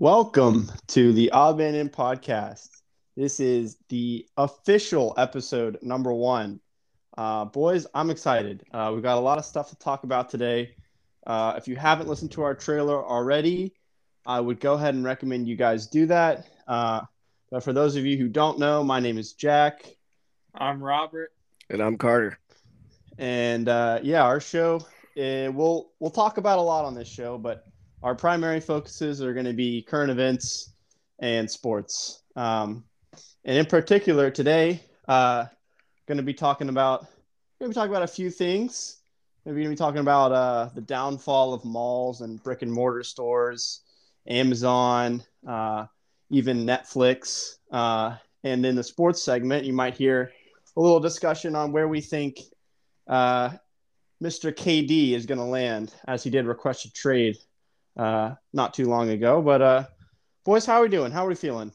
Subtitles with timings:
[0.00, 2.68] Welcome to the Odd Man In podcast.
[3.16, 6.60] This is the official episode number one.
[7.16, 8.62] Uh, boys, I'm excited.
[8.72, 10.76] Uh, we've got a lot of stuff to talk about today.
[11.26, 13.74] Uh, if you haven't listened to our trailer already,
[14.24, 16.46] I would go ahead and recommend you guys do that.
[16.68, 17.00] Uh,
[17.50, 19.84] but for those of you who don't know, my name is Jack.
[20.54, 21.32] I'm Robert.
[21.70, 22.38] And I'm Carter.
[23.18, 27.36] And uh, yeah, our show, uh, we'll we'll talk about a lot on this show,
[27.36, 27.64] but
[28.02, 30.72] our primary focuses are going to be current events
[31.18, 32.22] and sports.
[32.36, 32.84] Um,
[33.44, 35.46] and in particular, today, uh,
[36.06, 37.06] going to be talking about
[37.58, 39.00] going to be talking about a few things.
[39.44, 43.02] Maybe going to be talking about uh, the downfall of malls and brick and mortar
[43.02, 43.80] stores,
[44.28, 45.86] Amazon, uh,
[46.30, 47.56] even Netflix.
[47.72, 50.30] Uh, and in the sports segment, you might hear
[50.76, 52.38] a little discussion on where we think
[53.08, 53.50] uh,
[54.22, 54.52] Mr.
[54.52, 57.36] KD is going to land, as he did request a trade
[57.98, 59.42] uh, not too long ago.
[59.42, 59.84] But uh,
[60.44, 61.12] boys, how are we doing?
[61.12, 61.72] How are we feeling?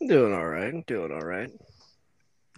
[0.00, 0.72] I'm doing all right.
[0.72, 1.50] I'm doing all right.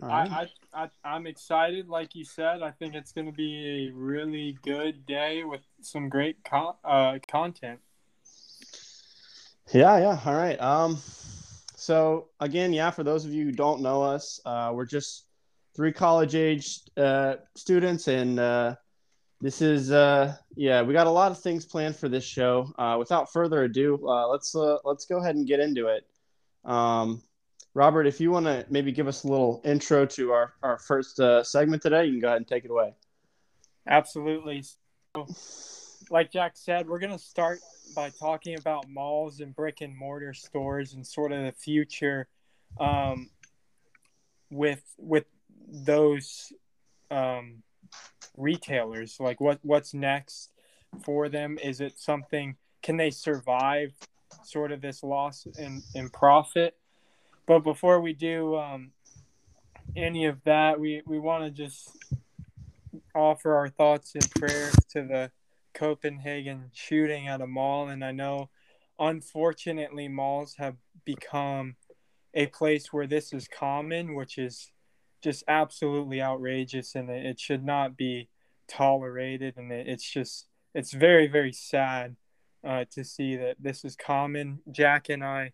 [0.02, 0.30] All right.
[0.30, 1.88] I, I, I, am excited.
[1.88, 6.08] Like you said, I think it's going to be a really good day with some
[6.08, 7.80] great con- uh, content.
[9.72, 10.20] Yeah, yeah.
[10.24, 10.60] All right.
[10.60, 10.98] Um,
[11.76, 15.26] so again, yeah, for those of you who don't know us, uh, we're just
[15.74, 18.74] three college age uh, students and uh,
[19.40, 22.72] this is uh yeah we got a lot of things planned for this show.
[22.78, 26.06] Uh, without further ado uh, let's uh, let's go ahead and get into it.
[26.64, 27.22] Um,
[27.74, 31.20] robert if you want to maybe give us a little intro to our, our first
[31.20, 32.94] uh, segment today you can go ahead and take it away.
[33.86, 34.62] Absolutely.
[35.16, 35.26] So,
[36.10, 37.60] like jack said we're going to start
[37.94, 42.28] by talking about malls and brick and mortar stores and sort of the future
[42.78, 43.30] um,
[44.50, 45.24] with with
[45.68, 46.52] those
[47.10, 47.62] um,
[48.40, 49.18] retailers?
[49.20, 50.52] Like what what's next
[51.04, 51.58] for them?
[51.62, 53.92] Is it something can they survive
[54.44, 56.76] sort of this loss in in profit?
[57.46, 58.92] But before we do um,
[59.96, 61.96] any of that we we want to just
[63.14, 65.30] offer our thoughts and prayers to the
[65.74, 67.88] copenhagen shooting at a mall.
[67.88, 68.50] And i know
[68.98, 71.76] unfortunately malls have become
[72.34, 74.70] a place where this is common which is
[75.22, 78.28] just absolutely outrageous and it, should not be
[78.70, 82.16] tolerated and it's just it's very very sad
[82.66, 84.60] uh, to see that this is common.
[84.70, 85.52] Jack and i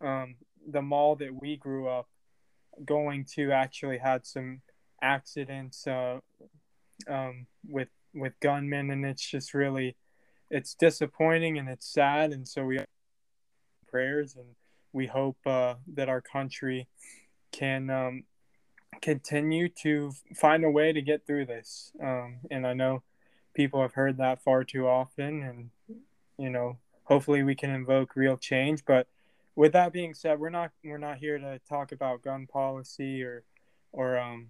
[0.00, 0.36] um,
[0.68, 2.08] the mall that we grew up
[2.84, 4.60] going to actually had some
[5.02, 6.18] accidents uh,
[7.08, 9.96] um, with with gunmen and it's just really
[10.50, 12.78] it's disappointing and it's sad and so we
[13.88, 14.46] prayers and
[14.92, 16.88] we hope uh, that our country
[17.52, 18.24] can um,
[19.00, 21.92] continue to find a way to get through this.
[22.02, 23.02] Um, and I know
[23.54, 25.70] people have heard that far too often, and
[26.38, 28.84] you know, hopefully we can invoke real change.
[28.84, 29.06] But
[29.56, 33.44] with that being said, we're not we're not here to talk about gun policy or
[33.92, 34.48] or um,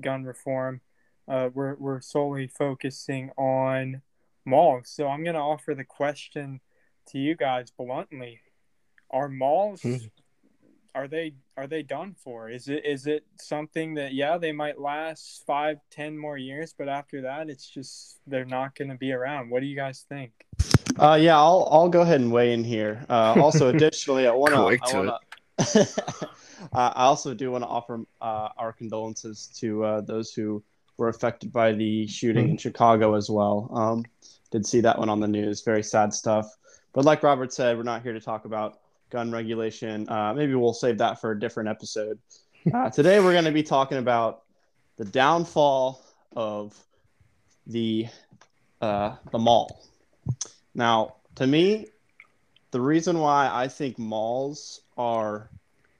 [0.00, 0.80] gun reform.
[1.26, 4.02] Uh, we're we're solely focusing on
[4.44, 4.90] malls.
[4.90, 6.60] So I'm going to offer the question
[7.08, 8.40] to you guys bluntly:
[9.10, 10.06] Are malls mm-hmm
[10.94, 12.48] are they are they done for?
[12.48, 16.88] Is it is it something that yeah they might last five ten more years, but
[16.88, 19.50] after that it's just they're not going to be around.
[19.50, 20.32] What do you guys think?
[20.98, 23.04] Uh, yeah, I'll I'll go ahead and weigh in here.
[23.08, 24.54] Uh, also, additionally, I want
[24.88, 25.18] to.
[26.72, 30.62] I also do want to offer uh, our condolences to uh, those who
[30.96, 32.52] were affected by the shooting mm-hmm.
[32.52, 33.70] in Chicago as well.
[33.72, 34.04] Um,
[34.50, 35.62] did see that one on the news.
[35.62, 36.48] Very sad stuff.
[36.92, 38.78] But like Robert said, we're not here to talk about
[39.10, 40.08] gun regulation.
[40.08, 42.18] Uh, maybe we'll save that for a different episode.
[42.72, 44.42] Uh, today, we're going to be talking about
[44.96, 46.02] the downfall
[46.34, 46.74] of
[47.66, 48.06] the
[48.80, 49.84] uh, the mall.
[50.74, 51.88] Now, to me,
[52.70, 55.50] the reason why I think malls are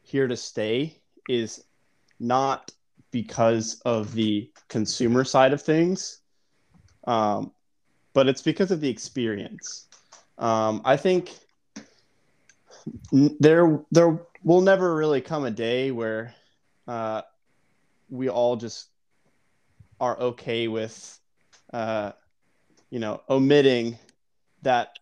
[0.02, 0.98] here to stay
[1.28, 1.64] is
[2.18, 2.72] not
[3.10, 6.20] because of the consumer side of things,
[7.06, 7.52] um,
[8.12, 9.86] but it's because of the experience.
[10.38, 11.30] Um, I think
[13.12, 16.34] there there will never really come a day where
[16.86, 17.22] uh,
[18.10, 18.88] we all just
[20.00, 21.18] are okay with
[21.72, 22.12] uh,
[22.90, 23.98] you know omitting
[24.62, 24.98] that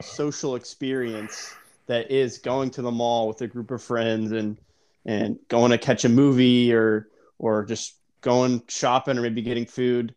[0.00, 1.54] social experience
[1.86, 4.58] that is going to the mall with a group of friends and
[5.04, 10.14] and going to catch a movie or or just going shopping or maybe getting food.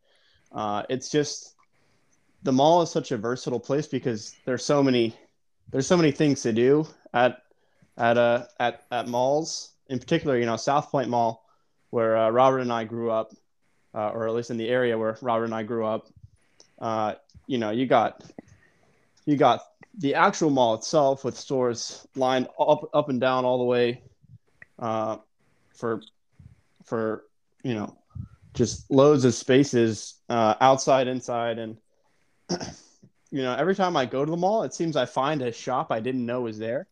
[0.52, 1.56] Uh, it's just
[2.44, 5.16] the mall is such a versatile place because there's so many
[5.72, 7.42] there's so many things to do at
[7.98, 11.46] at uh at at malls in particular you know south point mall
[11.90, 13.32] where uh, robert and i grew up
[13.96, 16.08] uh, or at least in the area where robert and i grew up
[16.80, 17.14] uh,
[17.48, 18.24] you know you got
[19.26, 19.62] you got
[19.98, 24.02] the actual mall itself with stores lined up up and down all the way
[24.80, 25.18] uh,
[25.76, 26.02] for
[26.86, 27.26] for
[27.64, 27.96] you know
[28.54, 31.78] just loads of spaces uh, outside inside and
[33.32, 35.92] you know every time i go to the mall it seems i find a shop
[35.92, 36.88] i didn't know was there.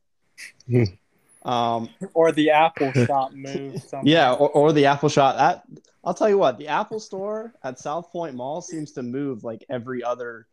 [1.45, 3.81] um, or the Apple shop move.
[4.04, 5.63] yeah or, or the apple shop that
[6.04, 9.63] i'll tell you what the apple store at south point mall seems to move like
[9.69, 10.45] every other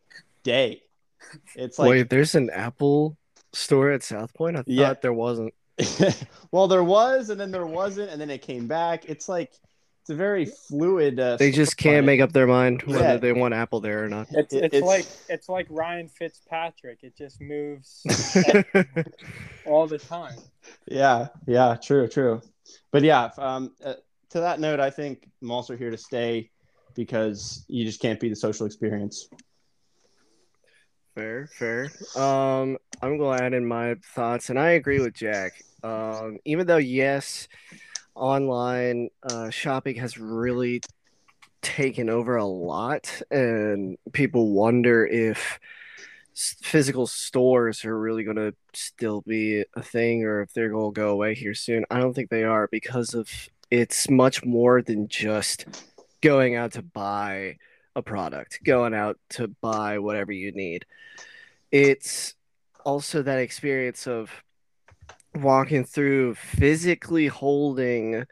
[0.43, 0.81] day
[1.55, 3.17] it's like Wait, there's an Apple
[3.53, 4.55] store at South Point.
[4.57, 4.93] I thought Yeah.
[5.01, 5.53] there wasn't.
[6.51, 9.05] well, there was, and then there wasn't, and then it came back.
[9.05, 9.53] It's like
[10.05, 11.19] it's a very fluid.
[11.19, 12.05] Uh, They just can't storefront.
[12.05, 13.17] make up their mind whether Yeah.
[13.17, 14.27] they want Apple there or not.
[14.29, 16.99] It's, it's, it's- like it's like Ryan Fitzpatrick.
[17.01, 18.05] It just moves
[19.65, 20.35] all the time.
[20.87, 22.39] Yeah, yeah, true, true.
[22.91, 23.95] But yeah, um, uh,
[24.29, 26.51] to that note, I think malls are here to stay
[26.93, 29.27] because you just can't beat the social experience.
[31.15, 31.89] Fair, fair.
[32.15, 35.53] Um, I'm going to add in my thoughts, and I agree with Jack.
[35.83, 37.47] Um, even though yes,
[38.15, 40.81] online uh, shopping has really
[41.61, 45.59] taken over a lot, and people wonder if
[46.35, 50.99] physical stores are really going to still be a thing, or if they're going to
[50.99, 51.85] go away here soon.
[51.89, 53.29] I don't think they are because of
[53.71, 55.65] it's much more than just
[56.21, 57.57] going out to buy
[57.95, 60.85] a product, going out to buy whatever you need.
[61.71, 62.35] It's
[62.85, 64.29] also that experience of
[65.35, 68.25] walking through physically holding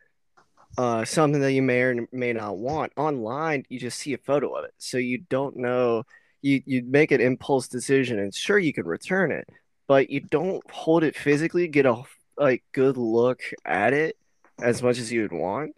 [0.78, 2.92] uh, something that you may or may not want.
[2.98, 4.74] Online, you just see a photo of it.
[4.78, 6.04] So you don't know,
[6.42, 9.48] you, you make an impulse decision, and sure, you can return it,
[9.88, 12.04] but you don't hold it physically, get a
[12.38, 14.18] like good look at it
[14.60, 15.76] as much as you would want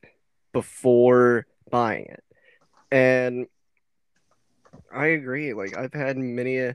[0.54, 2.24] before buying it.
[2.92, 3.48] And
[4.94, 5.54] I agree.
[5.54, 6.74] Like I've had many uh,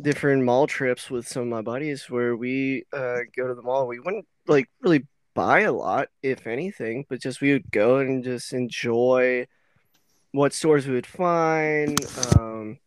[0.00, 3.86] different mall trips with some of my buddies where we uh, go to the mall.
[3.86, 8.24] We wouldn't like really buy a lot, if anything, but just we would go and
[8.24, 9.46] just enjoy
[10.32, 11.98] what stores we would find.
[12.36, 12.78] Um,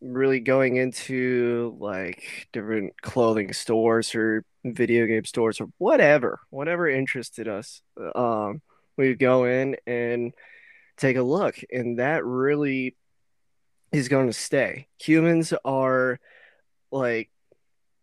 [0.00, 7.48] really going into like different clothing stores or video game stores or whatever, whatever interested
[7.48, 7.80] us.
[8.14, 8.60] Um,
[8.96, 10.32] we would go in and
[10.96, 12.96] take a look, and that really
[13.92, 14.88] is going to stay.
[15.00, 16.20] Humans are
[16.94, 17.30] like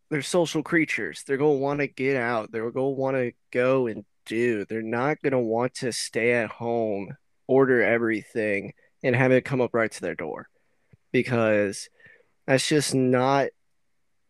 [0.09, 1.23] they're social creatures.
[1.25, 2.51] They're going to want to get out.
[2.51, 4.65] They're going to want to go and do.
[4.65, 7.15] They're not going to want to stay at home,
[7.47, 8.73] order everything,
[9.03, 10.47] and have it come up right to their door
[11.11, 11.89] because
[12.45, 13.47] that's just not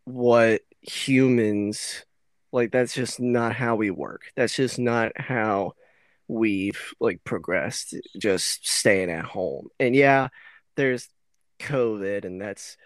[0.05, 2.03] what humans
[2.51, 4.23] like that's just not how we work.
[4.35, 5.73] That's just not how
[6.27, 9.69] we've like progressed just staying at home.
[9.79, 10.27] And yeah,
[10.75, 11.07] there's
[11.59, 12.77] COVID and that's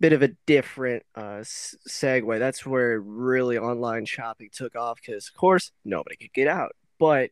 [0.00, 2.38] bit of a different uh, segue.
[2.38, 6.72] That's where really online shopping took off because, of course, nobody could get out.
[6.98, 7.30] But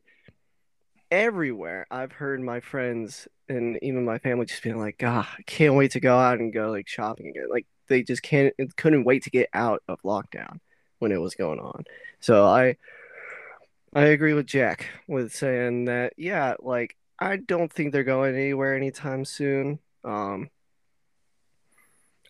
[1.11, 5.75] everywhere, I've heard my friends and even my family just being like, "God, I can't
[5.75, 9.25] wait to go out and go like shopping again." Like they just can't, couldn't wait
[9.25, 10.61] to get out of lockdown
[10.99, 11.85] when it was going on.
[12.20, 12.76] So I,
[13.94, 16.12] I agree with Jack with saying that.
[16.17, 19.79] Yeah, like I don't think they're going anywhere anytime soon.
[20.05, 20.50] Um,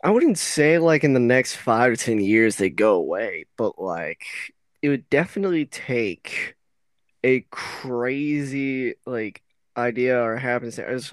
[0.03, 3.79] I wouldn't say like in the next five to ten years they go away, but
[3.79, 4.25] like
[4.83, 6.57] it would definitely take
[7.25, 9.43] a crazy like
[9.77, 11.13] idea or happenstance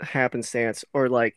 [0.00, 1.36] happenstance or like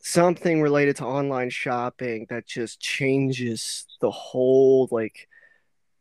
[0.00, 5.28] something related to online shopping that just changes the whole like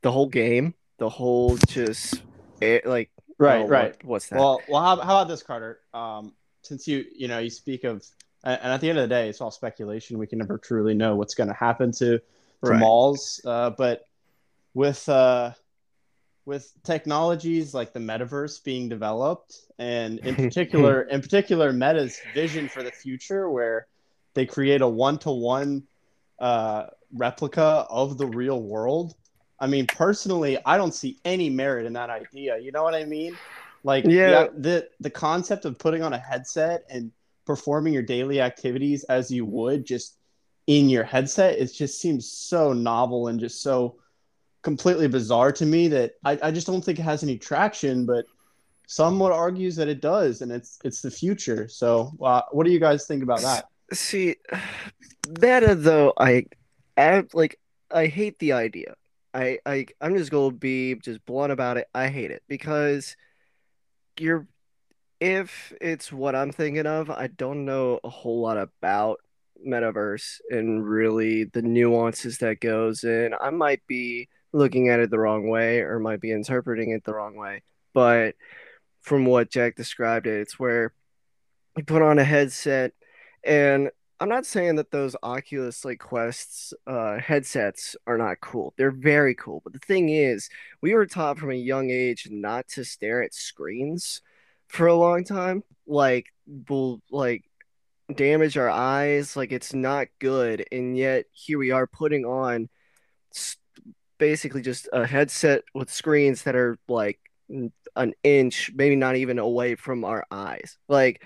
[0.01, 2.21] the whole game, the whole just
[2.61, 3.11] it, like
[3.41, 3.95] Right, oh, right.
[3.97, 4.37] What, what's that?
[4.37, 5.79] Well, well, how, how about this, Carter?
[5.95, 8.05] Um, since you you know you speak of,
[8.43, 10.17] and at the end of the day, it's all speculation.
[10.17, 12.21] We can never truly know what's going to happen to to
[12.61, 12.79] Right.
[12.79, 13.41] malls.
[13.45, 14.05] Uh, but
[14.73, 15.51] with uh,
[16.45, 22.83] with technologies like the metaverse being developed, and in particular, in particular, Meta's vision for
[22.83, 23.87] the future, where
[24.33, 25.83] they create a one to one
[27.13, 29.15] replica of the real world.
[29.59, 32.57] I mean, personally, I don't see any merit in that idea.
[32.57, 33.37] You know what I mean?
[33.83, 34.47] Like, Yeah.
[34.57, 37.11] the the concept of putting on a headset and
[37.51, 40.17] performing your daily activities as you would just
[40.67, 43.97] in your headset, it just seems so novel and just so
[44.61, 48.05] completely bizarre to me that I, I just don't think it has any traction.
[48.05, 48.25] But
[48.87, 51.67] someone argues that it does, and it's it's the future.
[51.67, 53.67] So, uh, what do you guys think about that?
[53.91, 54.37] See,
[55.41, 56.45] meta though, I,
[56.95, 57.59] I like
[57.91, 58.95] I hate the idea.
[59.33, 61.87] I, I I'm just gonna be just blunt about it.
[61.93, 63.17] I hate it because
[64.17, 64.47] you're
[65.21, 69.19] if it's what I'm thinking of, I don't know a whole lot about
[69.65, 73.35] metaverse and really the nuances that goes in.
[73.39, 77.13] I might be looking at it the wrong way or might be interpreting it the
[77.13, 77.61] wrong way.
[77.93, 78.35] But
[79.01, 80.91] from what Jack described it, it's where
[81.77, 82.93] you put on a headset
[83.43, 88.71] and I'm not saying that those Oculus like Quests uh, headsets are not cool.
[88.77, 89.61] They're very cool.
[89.63, 90.47] But the thing is,
[90.79, 94.21] we were taught from a young age not to stare at screens
[94.71, 95.63] for a long time.
[95.85, 96.27] Like,
[96.69, 97.43] will like
[98.13, 99.35] damage our eyes.
[99.35, 100.65] Like, it's not good.
[100.71, 102.69] And yet here we are putting on
[104.17, 107.19] basically just a headset with screens that are like
[107.95, 110.77] an inch, maybe not even away from our eyes.
[110.87, 111.25] Like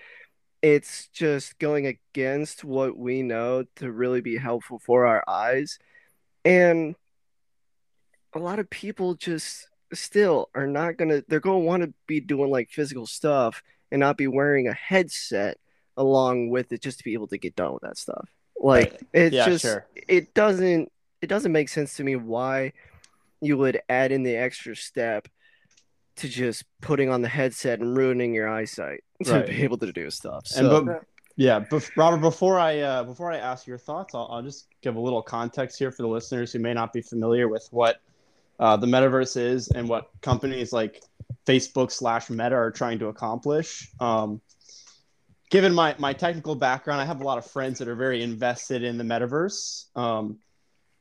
[0.61, 5.77] it's just going against what we know to really be helpful for our eyes.
[6.45, 6.95] And
[8.33, 11.93] a lot of people just still are not going to, they're going to want to
[12.07, 15.57] be doing like physical stuff and not be wearing a headset
[15.97, 18.29] along with it just to be able to get done with that stuff.
[18.59, 19.85] Like it's yeah, just, sure.
[20.07, 22.73] it doesn't, it doesn't make sense to me why
[23.41, 25.27] you would add in the extra step
[26.17, 29.47] to just putting on the headset and ruining your eyesight to right.
[29.47, 30.47] be able to do stuff.
[30.47, 30.77] So.
[30.77, 31.03] And but,
[31.35, 34.95] yeah, but Robert, before I uh, before I ask your thoughts, I'll, I'll just give
[34.95, 37.97] a little context here for the listeners who may not be familiar with what
[38.59, 41.01] uh, the metaverse is and what companies like
[41.45, 43.89] Facebook slash Meta are trying to accomplish.
[43.99, 44.41] Um,
[45.49, 48.83] given my my technical background, I have a lot of friends that are very invested
[48.83, 49.95] in the metaverse.
[49.95, 50.39] Um,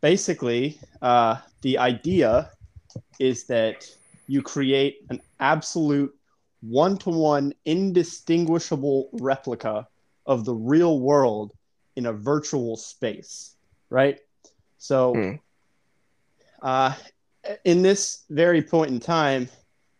[0.00, 2.50] basically, uh, the idea
[3.18, 3.88] is that
[4.26, 6.14] you create an absolute
[6.60, 9.86] one to one, indistinguishable replica
[10.26, 11.52] of the real world
[11.96, 13.54] in a virtual space,
[13.90, 14.18] right?
[14.78, 15.40] So, mm.
[16.62, 16.94] uh,
[17.64, 19.48] in this very point in time,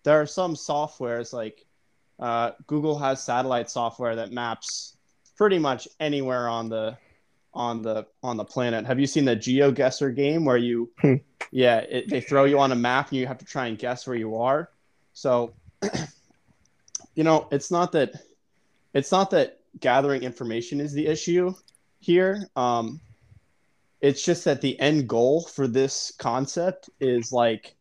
[0.02, 1.64] there are some softwares like
[2.18, 4.96] uh, Google has satellite software that maps
[5.36, 6.96] pretty much anywhere on the
[7.52, 8.84] on the on the planet.
[8.86, 11.14] Have you seen the GeoGuessr game where you, hmm.
[11.50, 14.06] yeah, it, they throw you on a map and you have to try and guess
[14.06, 14.70] where you are.
[15.12, 15.54] So,
[17.14, 18.14] you know, it's not that
[18.92, 21.54] it's not that gathering information is the issue
[22.00, 22.48] here.
[22.56, 23.00] Um,
[24.04, 27.74] it's just that the end goal for this concept is like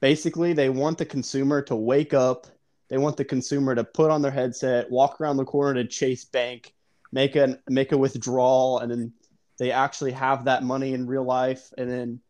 [0.00, 2.48] basically they want the consumer to wake up.
[2.88, 6.24] They want the consumer to put on their headset, walk around the corner to Chase
[6.24, 6.74] Bank,
[7.12, 9.12] make a make a withdrawal, and then
[9.58, 12.20] they actually have that money in real life, and then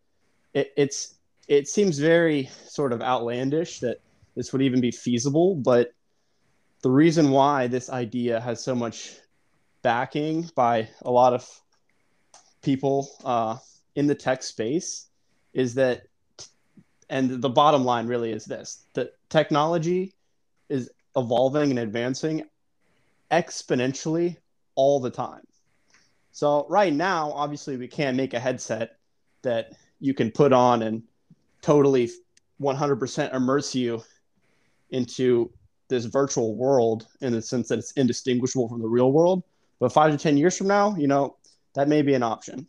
[0.52, 1.14] it, it's
[1.46, 4.02] it seems very sort of outlandish that
[4.36, 5.94] this would even be feasible, but
[6.82, 9.16] the reason why this idea has so much
[9.80, 11.48] backing by a lot of
[12.68, 13.56] people uh,
[13.94, 15.06] in the tech space
[15.54, 16.02] is that
[17.08, 20.14] and the bottom line really is this that technology
[20.68, 22.44] is evolving and advancing
[23.30, 24.36] exponentially
[24.74, 25.40] all the time.
[26.32, 28.98] So right now, obviously, we can't make a headset
[29.40, 31.02] that you can put on and
[31.62, 32.10] totally
[32.60, 34.02] 100% immerse you
[34.90, 35.50] into
[35.88, 39.42] this virtual world in the sense that it's indistinguishable from the real world.
[39.80, 41.38] But five to 10 years from now, you know,
[41.74, 42.66] that may be an option.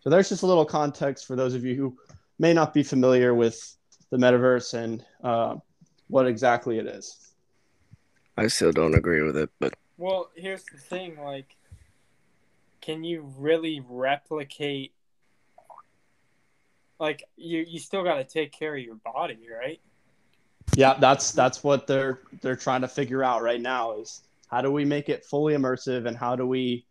[0.00, 1.96] So there's just a little context for those of you who
[2.38, 3.76] may not be familiar with
[4.10, 5.56] the metaverse and uh,
[6.08, 7.32] what exactly it is.
[8.36, 11.56] I still don't agree with it, but well, here's the thing like
[12.80, 14.92] can you really replicate
[17.00, 19.80] like you you still got to take care of your body, right?
[20.76, 24.70] Yeah, that's that's what they're they're trying to figure out right now is how do
[24.70, 26.84] we make it fully immersive and how do we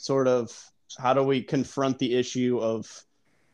[0.00, 0.56] sort of
[0.98, 3.04] how do we confront the issue of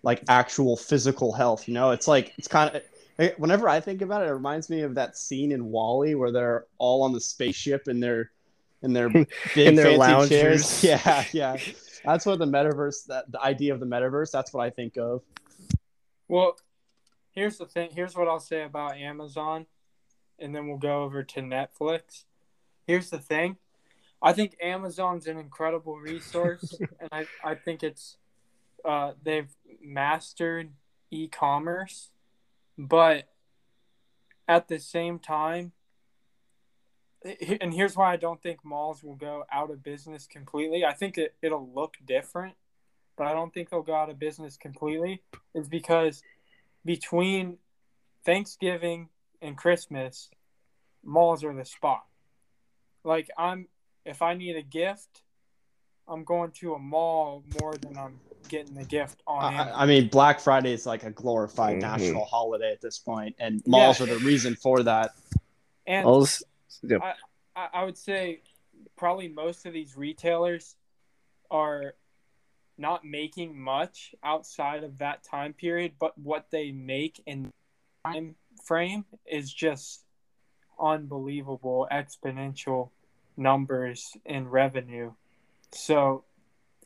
[0.03, 1.91] like actual physical health, you know?
[1.91, 2.83] It's like it's kind of
[3.19, 6.33] eh, whenever I think about it, it reminds me of that scene in WALL-E where
[6.33, 8.31] they're all on the spaceship and they're
[8.83, 9.09] in their
[9.55, 10.85] big in their fancy chairs.
[10.85, 11.57] Yeah, yeah.
[12.05, 15.23] That's what the metaverse that the idea of the metaverse, that's what I think of.
[16.29, 16.57] Well,
[17.33, 19.67] here's the thing, here's what I'll say about Amazon
[20.39, 22.25] and then we'll go over to Netflix.
[22.87, 23.57] Here's the thing.
[24.23, 28.17] I think Amazon's an incredible resource and I, I think it's
[28.85, 29.51] uh, they've
[29.83, 30.71] mastered
[31.11, 32.11] e-commerce,
[32.79, 33.29] but
[34.49, 35.73] at the same time,
[37.61, 40.85] and here's why I don't think malls will go out of business completely.
[40.85, 42.55] I think it, it'll look different,
[43.17, 45.23] but I don't think they'll go out of business completely.
[45.55, 46.23] Is because
[46.85, 47.59] between
[48.25, 49.09] Thanksgiving
[49.43, 50.31] and Christmas,
[51.03, 52.05] malls are the spot.
[53.03, 53.67] Like I'm,
[54.07, 55.23] if I need a gift,
[56.09, 59.55] I'm going to a mall more than I'm getting the gift on.
[59.55, 61.91] I, I mean, Black Friday is like a glorified mm-hmm.
[61.91, 64.07] national holiday at this point, and malls yeah.
[64.07, 65.11] are the reason for that.
[65.87, 66.43] And malls,
[66.91, 67.15] I,
[67.57, 68.43] I would say
[68.97, 70.77] probably most of these retailers
[71.51, 71.95] are
[72.79, 77.51] not making much outside of that time period, but what they make in
[78.05, 80.05] time frame is just
[80.79, 82.91] unbelievable exponential
[83.37, 85.13] numbers in revenue.
[85.73, 86.25] So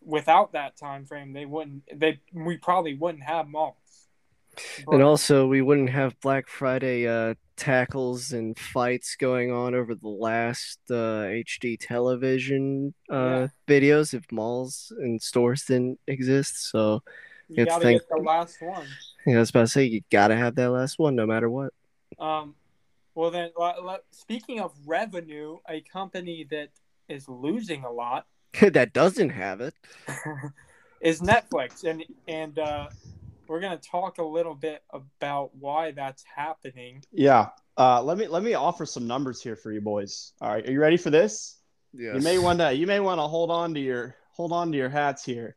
[0.04, 3.76] without that time frame, they wouldn't they we probably wouldn't have malls.
[4.84, 9.94] But, and also we wouldn't have Black Friday uh, tackles and fights going on over
[9.94, 13.48] the last uh, HD television uh, yeah.
[13.68, 16.70] videos if malls and stores didn't exist.
[16.70, 17.02] So
[17.48, 18.86] you, gotta think, get the last one.
[19.26, 21.72] Yeah, I was about to say you gotta have that last one no matter what.
[22.18, 22.54] Um,
[23.14, 23.50] well then,
[24.10, 26.68] speaking of revenue, a company that
[27.08, 28.26] is losing a lot
[28.60, 29.74] that doesn't have it
[31.00, 32.88] is Netflix, and and uh,
[33.48, 37.02] we're gonna talk a little bit about why that's happening.
[37.12, 40.32] Yeah, uh, let me let me offer some numbers here for you boys.
[40.40, 41.58] All right, are you ready for this?
[41.92, 42.16] Yes.
[42.16, 44.78] You may want to you may want to hold on to your hold on to
[44.78, 45.56] your hats here.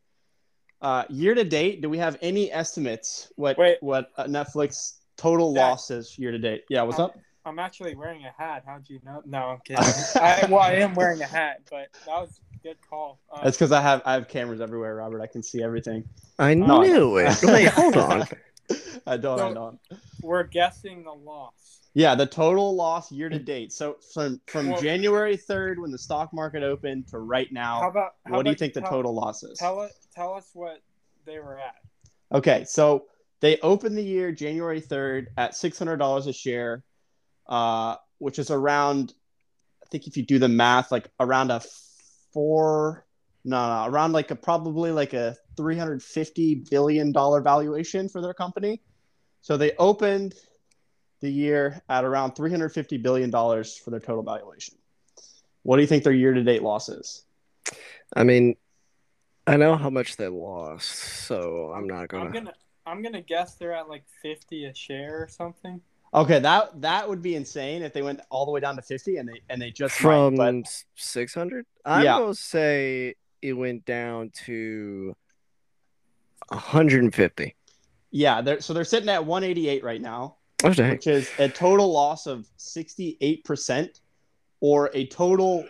[0.81, 3.77] Uh, year to date, do we have any estimates what Wait.
[3.81, 6.63] what uh, Netflix total losses year to date?
[6.69, 7.15] Yeah, what's I'm, up?
[7.45, 8.63] I'm actually wearing a hat.
[8.65, 9.21] How'd you know?
[9.25, 9.83] No, I'm kidding.
[10.15, 13.19] I, well, I am wearing a hat, but that was a good call.
[13.31, 15.21] Um, That's because I have I have cameras everywhere, Robert.
[15.21, 16.05] I can see everything.
[16.39, 17.37] I no, knew it.
[17.43, 18.23] Wait, hold on.
[19.07, 19.37] I don't.
[19.37, 19.79] So I don't.
[20.21, 21.81] We're guessing the loss.
[21.93, 23.73] Yeah, the total loss year to date.
[23.73, 27.89] So from from well, January third, when the stock market opened, to right now, how
[27.89, 29.59] about, how what do you think the total loss is?
[29.59, 30.81] Tell us tell us what
[31.25, 31.75] they were at.
[32.33, 33.05] Okay, so
[33.41, 36.83] they opened the year January third at six hundred dollars a share,
[37.47, 39.13] uh, which is around.
[39.83, 41.61] I think if you do the math, like around a
[42.33, 43.05] four
[43.45, 48.81] no, no around like a probably like a 350 billion dollar valuation for their company.
[49.41, 50.35] So they opened
[51.19, 54.75] the year at around 350 billion dollars for their total valuation.
[55.63, 57.23] What do you think their year to date loss is?
[58.15, 58.55] I mean
[59.47, 62.53] i know how much they lost so i'm not gonna i'm gonna
[62.85, 65.81] i'm gonna guess they're at like 50 a share or something
[66.13, 69.17] Okay, that that would be insane if they went all the way down to fifty
[69.17, 70.63] and they and they just from
[70.95, 71.65] six hundred.
[71.85, 72.19] I'm yeah.
[72.19, 75.15] gonna say it went down to
[76.47, 77.55] 150.
[78.11, 80.91] Yeah, they're so they're sitting at 188 right now, okay.
[80.91, 84.01] which is a total loss of 68 percent,
[84.59, 85.65] or a total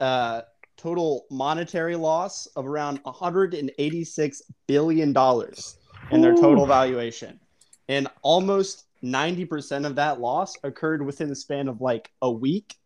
[0.00, 0.42] uh,
[0.76, 5.78] total monetary loss of around 186 billion dollars
[6.10, 7.40] in their total valuation,
[7.88, 12.76] and almost 90% of that loss occurred within the span of like a week.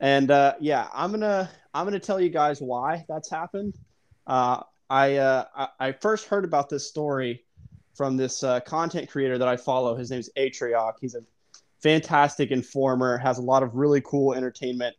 [0.00, 3.74] And uh, yeah, I'm gonna I'm gonna tell you guys why that's happened.
[4.26, 7.44] Uh, I, uh, I, first heard about this story
[7.94, 9.96] from this uh, content creator that I follow.
[9.96, 10.94] His name's Atrioc.
[11.00, 11.22] He's a
[11.82, 14.96] fantastic informer, has a lot of really cool entertainment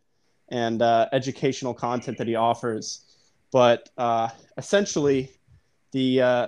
[0.50, 3.06] and uh, educational content that he offers.
[3.52, 5.32] But uh, essentially,
[5.92, 6.48] the uh,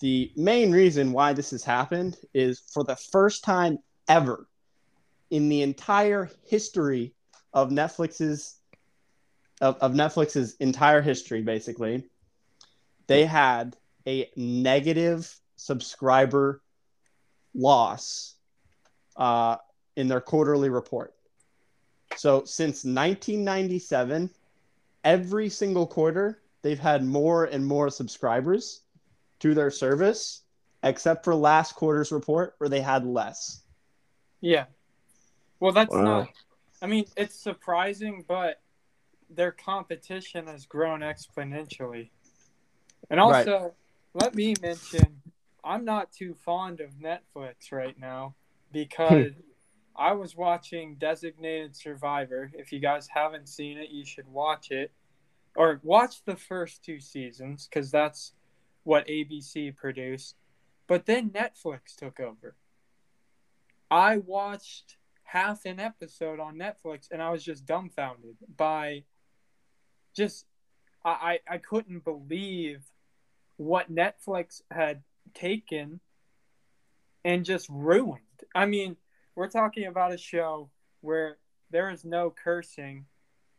[0.00, 3.78] the main reason why this has happened is for the first time
[4.08, 4.48] ever
[5.30, 7.14] in the entire history
[7.52, 8.60] of Netflix's
[9.60, 12.04] of, of Netflix's entire history, basically,
[13.06, 16.62] they had a negative subscriber
[17.54, 18.34] loss
[19.16, 19.56] uh,
[19.96, 21.14] in their quarterly report.
[22.16, 24.30] So since 1997,
[25.04, 28.82] every single quarter, they've had more and more subscribers
[29.40, 30.42] to their service,
[30.82, 33.62] except for last quarter's report where they had less.
[34.40, 34.64] Yeah.
[35.60, 36.02] Well, that's wow.
[36.02, 36.28] not.
[36.82, 38.60] I mean, it's surprising, but
[39.30, 42.10] their competition has grown exponentially.
[43.10, 43.72] And also, right.
[44.14, 45.20] let me mention,
[45.64, 48.34] I'm not too fond of Netflix right now
[48.72, 49.40] because hmm.
[49.96, 52.50] I was watching Designated Survivor.
[52.54, 54.92] If you guys haven't seen it, you should watch it.
[55.56, 58.32] Or watch the first two seasons because that's
[58.86, 60.36] what ABC produced.
[60.86, 62.54] But then Netflix took over.
[63.90, 69.02] I watched half an episode on Netflix and I was just dumbfounded by
[70.14, 70.46] just
[71.04, 72.84] I, I couldn't believe
[73.56, 75.02] what Netflix had
[75.34, 76.00] taken
[77.24, 78.20] and just ruined.
[78.54, 78.96] I mean,
[79.34, 80.70] we're talking about a show
[81.00, 81.38] where
[81.70, 83.06] there is no cursing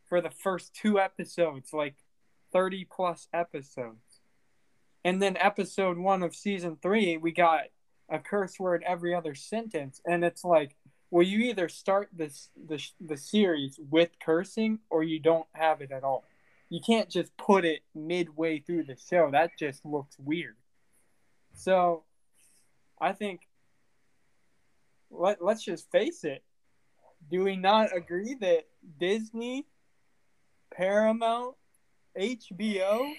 [0.06, 1.96] for the first two episodes, like
[2.52, 4.07] 30 plus episodes.
[5.04, 7.64] And then episode one of season three, we got
[8.08, 10.76] a curse word every other sentence, and it's like,
[11.10, 15.90] well, you either start this the the series with cursing or you don't have it
[15.90, 16.24] at all.
[16.68, 19.30] You can't just put it midway through the show.
[19.30, 20.56] That just looks weird.
[21.54, 22.04] So,
[23.00, 23.40] I think
[25.10, 26.42] let let's just face it.
[27.30, 28.66] Do we not agree that
[28.98, 29.66] Disney,
[30.74, 31.56] Paramount,
[32.18, 33.12] HBO,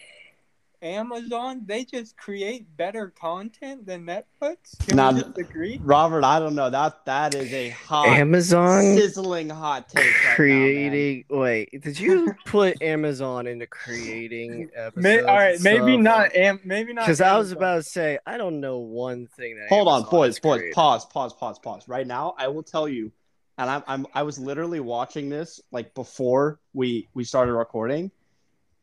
[0.82, 4.78] Amazon, they just create better content than Netflix.
[4.88, 5.80] Can Nah, we just agree?
[5.84, 6.70] Robert, I don't know.
[6.70, 10.06] That that is a hot Amazon sizzling hot take.
[10.06, 11.26] right now, creating.
[11.30, 15.04] wait, did you put Amazon into creating episodes?
[15.04, 16.34] May, all right, maybe not.
[16.36, 17.02] Am, maybe not.
[17.02, 19.70] Because I was about to say I don't know one thing that.
[19.70, 20.76] Hold on, boys, has boys, created.
[20.76, 21.88] pause, pause, pause, pause.
[21.88, 23.12] Right now, I will tell you,
[23.58, 28.12] and I'm, I'm I was literally watching this like before we we started recording.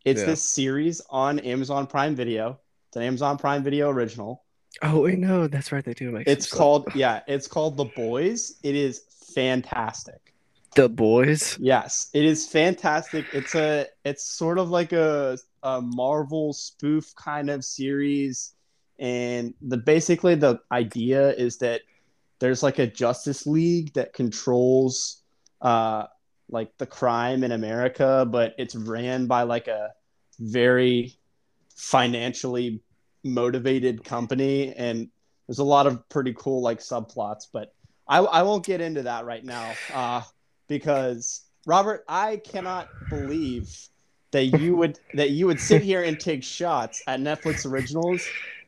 [0.06, 0.26] It's Yeah.
[0.28, 2.60] this series on Amazon Prime Video.
[2.88, 4.44] It's an Amazon Prime Video original.
[4.82, 5.84] Oh wait, no, that's right.
[5.84, 6.28] They do make.
[6.28, 8.54] It's called yeah, it's called The Boys.
[8.62, 9.00] It is
[9.34, 10.32] fantastic.
[10.76, 11.58] the boys.
[11.58, 13.24] Yes, it is fantastic.
[13.32, 18.52] It's a it's sort of like a a Marvel spoof kind of series
[18.98, 21.80] and the basically the idea is that
[22.38, 25.22] there's like a Justice League that controls
[25.62, 26.04] uh
[26.48, 29.90] like the crime in America, but it's ran by like a
[30.38, 31.14] very
[31.74, 32.80] financially
[33.24, 35.08] motivated company and
[35.46, 37.72] there's a lot of pretty cool like subplots, but
[38.08, 40.22] I, I won't get into that right now uh,
[40.68, 43.72] because Robert, I cannot believe
[44.32, 48.22] that you would that you would sit here and take shots at Netflix originals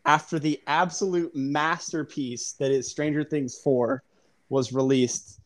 [0.06, 4.02] after the absolute masterpiece that is Stranger Things 4
[4.48, 5.40] was released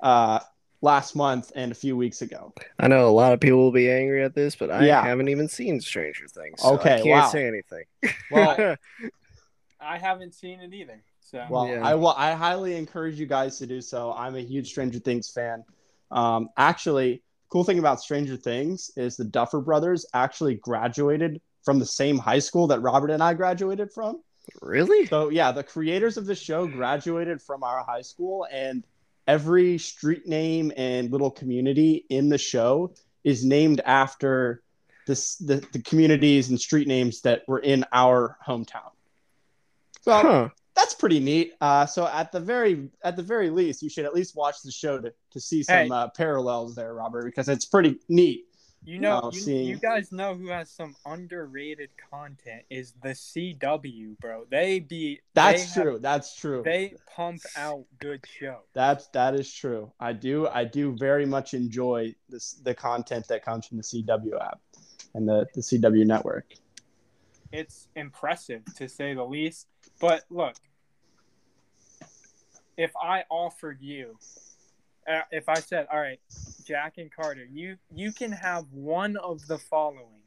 [0.00, 0.40] uh,
[0.86, 2.54] last month and a few weeks ago.
[2.78, 5.02] I know a lot of people will be angry at this, but I Yeah.
[5.02, 6.62] haven't even seen Stranger Things.
[6.62, 7.28] So Okay, I can't wow.
[7.28, 7.84] say anything.
[8.30, 8.76] Well,
[9.80, 11.02] I haven't seen it either.
[11.20, 11.80] So Well, Yeah.
[11.84, 12.14] I will.
[12.16, 14.12] I highly encourage you guys to do so.
[14.12, 15.64] I'm a huge Stranger Things fan.
[16.12, 21.86] Um, actually, cool thing about Stranger Things is the Duffer Brothers actually graduated from the
[21.86, 24.22] same high school that Robert and I graduated from.
[24.62, 25.06] really?
[25.06, 28.84] So yeah, the creators of the show graduated from our high school, and
[29.26, 34.62] every street name and little community in the show is named after
[35.06, 38.90] this the, the communities and street names that were in our hometown.
[40.02, 40.48] So Huh.
[40.74, 41.52] that's pretty neat.
[41.60, 44.70] Uh, so at the very at the very least, you should at least watch the
[44.70, 45.90] show to, to see some Hey.
[45.90, 48.44] uh, parallels there, Robert, because it's pretty neat.
[48.86, 54.16] You know, Oh, you, you guys know who has some underrated content is the CW,
[54.20, 54.46] bro.
[54.48, 55.98] They be That's they have- true.
[55.98, 56.62] that's true.
[56.64, 58.60] they pump out good show.
[58.74, 59.90] That's that is true.
[59.98, 64.40] I do I do very much enjoy this the content that comes from the CW
[64.40, 64.60] app
[65.14, 66.46] and the, the CW network.
[67.52, 69.66] It's impressive to say the least.
[70.00, 70.54] But look,
[72.76, 74.16] if I offered you,
[75.30, 76.18] if I said, "All right,
[76.64, 80.20] Jack and Carter, you you can have one of the following: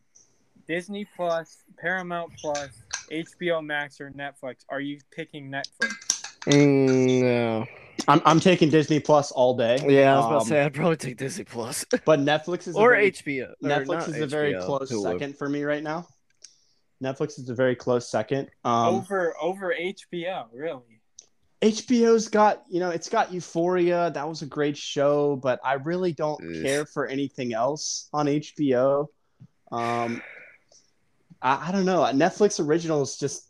[0.67, 2.69] Disney Plus, Paramount Plus,
[3.11, 5.93] HBO Max, or Netflix," are you picking Netflix?
[6.45, 7.65] Mm, no.
[8.07, 9.77] I'm, I'm taking Disney Plus all day.
[9.87, 12.75] Yeah, I was about Um, to say I'd probably take Disney Plus but Netflix is
[12.75, 13.53] a or very- HBO.
[13.61, 15.03] Netflix not is a very close Hulu.
[15.03, 16.07] second for me right now.
[17.03, 18.49] Netflix is a very close second.
[18.63, 20.98] Um, over over HBO, really?
[21.61, 24.11] HBO's got, you know, it's got Euphoria.
[24.13, 26.63] That was a great show, but I really don't Ugh.
[26.63, 29.07] care for anything else on HBO.
[29.71, 30.21] Um,
[31.41, 31.99] I, I don't know.
[32.13, 33.49] Netflix originals just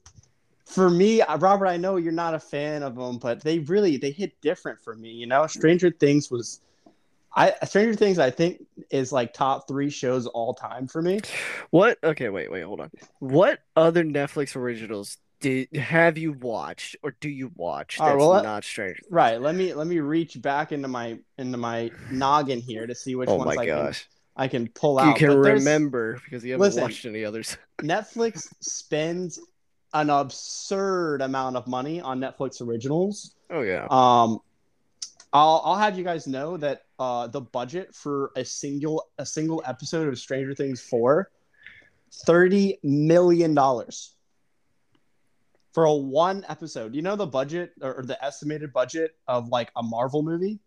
[0.65, 1.67] for me, Robert.
[1.67, 4.95] I know you're not a fan of them, but they really they hit different for
[4.95, 5.09] me.
[5.09, 6.61] You know, Stranger Things was.
[7.35, 11.19] I Stranger Things, I think, is like top three shows all time for me.
[11.69, 11.99] What?
[12.03, 12.89] Okay, wait, wait, hold on.
[13.19, 18.19] What other Netflix originals did have you watched or do you watch All right, that's
[18.27, 19.01] well, not Stranger?
[19.09, 19.39] Right.
[19.41, 23.29] Let me let me reach back into my into my noggin here to see which
[23.29, 25.07] Oh ones my I can gosh, I can pull out.
[25.19, 26.81] you can remember because you haven't Listen.
[26.83, 27.57] watched any others.
[27.81, 29.39] Netflix spends
[29.93, 33.33] an absurd amount of money on Netflix originals.
[33.49, 34.39] Oh yeah, Um,
[35.33, 39.63] I'll I'll have you guys know that uh, the budget for a single a single
[39.65, 41.31] episode of Stranger Things four,
[42.25, 44.15] thirty million dollars
[45.73, 46.95] for a one episode.
[46.95, 50.59] You know the budget or, or the estimated budget of like a Marvel movie?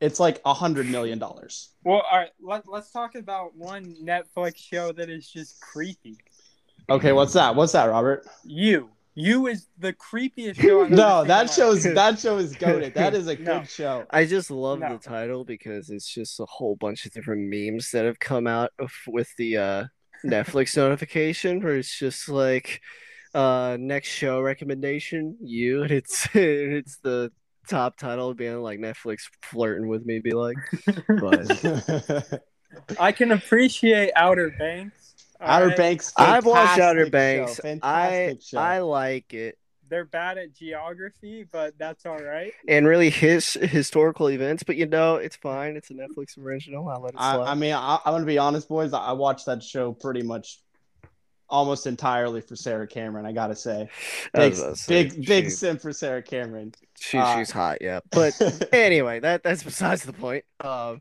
[0.00, 1.70] It's like a hundred million dollars.
[1.84, 2.30] Well, all right.
[2.40, 6.18] Let, let's talk about one Netflix show that is just creepy.
[6.90, 7.54] Okay, what's that?
[7.54, 8.26] What's that, Robert?
[8.44, 10.84] You, you is the creepiest show.
[10.84, 11.94] I've No, seen that shows life.
[11.94, 12.92] that show is goaded.
[12.94, 13.62] That is a good No.
[13.64, 14.04] show.
[14.10, 14.90] I just love No.
[14.90, 18.72] the title because it's just a whole bunch of different memes that have come out
[18.78, 19.84] of, with the uh,
[20.26, 22.82] Netflix notification, where it's just like
[23.34, 27.32] uh, next show recommendation, you, and it's it's the
[27.68, 30.56] top title being like Netflix flirting with me, be like,
[31.08, 32.40] but.
[32.98, 35.14] I can appreciate Outer Banks.
[35.40, 35.76] Outer right?
[35.76, 36.12] Banks.
[36.16, 37.60] I've watched fantastic Outer show, Banks.
[37.60, 38.58] I fantastic show.
[38.58, 42.52] I like it, they're bad at geography, but that's all right.
[42.66, 45.76] And really, his historical events, but you know, it's fine.
[45.76, 46.88] It's a Netflix original.
[46.88, 47.36] I'll let it slide.
[47.36, 48.92] I, I mean, I, I'm gonna be honest, boys.
[48.92, 50.60] I watched that show pretty much
[51.54, 53.24] almost entirely for Sarah Cameron.
[53.24, 53.88] I gotta say,
[54.34, 56.74] big, say, big, big sim for Sarah Cameron.
[56.98, 58.00] She, uh, she's hot, yeah.
[58.10, 58.34] But
[58.72, 60.44] anyway, that that's besides the point.
[60.58, 61.00] Um,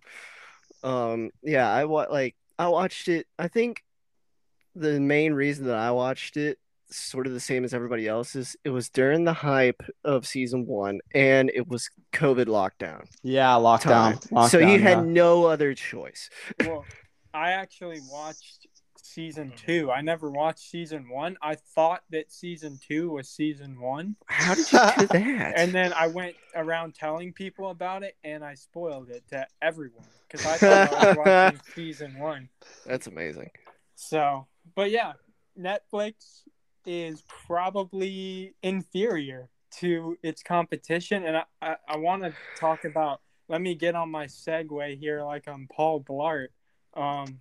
[0.84, 3.26] um, yeah, I wa- like I watched it.
[3.40, 3.84] I think
[4.76, 6.60] the main reason that I watched it
[6.92, 8.56] sort of the same as everybody else's.
[8.64, 13.06] It was during the hype of season one, and it was COVID lockdown.
[13.24, 14.22] Yeah, lockdown.
[14.30, 16.30] lockdown so you had no other choice.
[16.60, 16.86] Well,
[17.34, 18.68] I actually watched
[19.14, 19.92] season two.
[19.92, 21.38] I never watched season one.
[21.42, 24.16] I thought that season two was season one.
[24.26, 25.54] How did you do that?
[25.58, 30.06] and then I went around telling people about it, and I spoiled it to everyone
[30.28, 32.50] because I thought I was watching season one.
[32.86, 33.52] That's amazing.
[33.96, 35.14] So, but yeah,
[35.60, 36.44] Netflix
[36.86, 39.50] is probably inferior
[39.80, 41.24] to its competition.
[41.26, 45.24] And I, I, I want to talk about, let me get on my segue here
[45.24, 46.48] like I'm Paul Blart.
[46.96, 47.40] Um,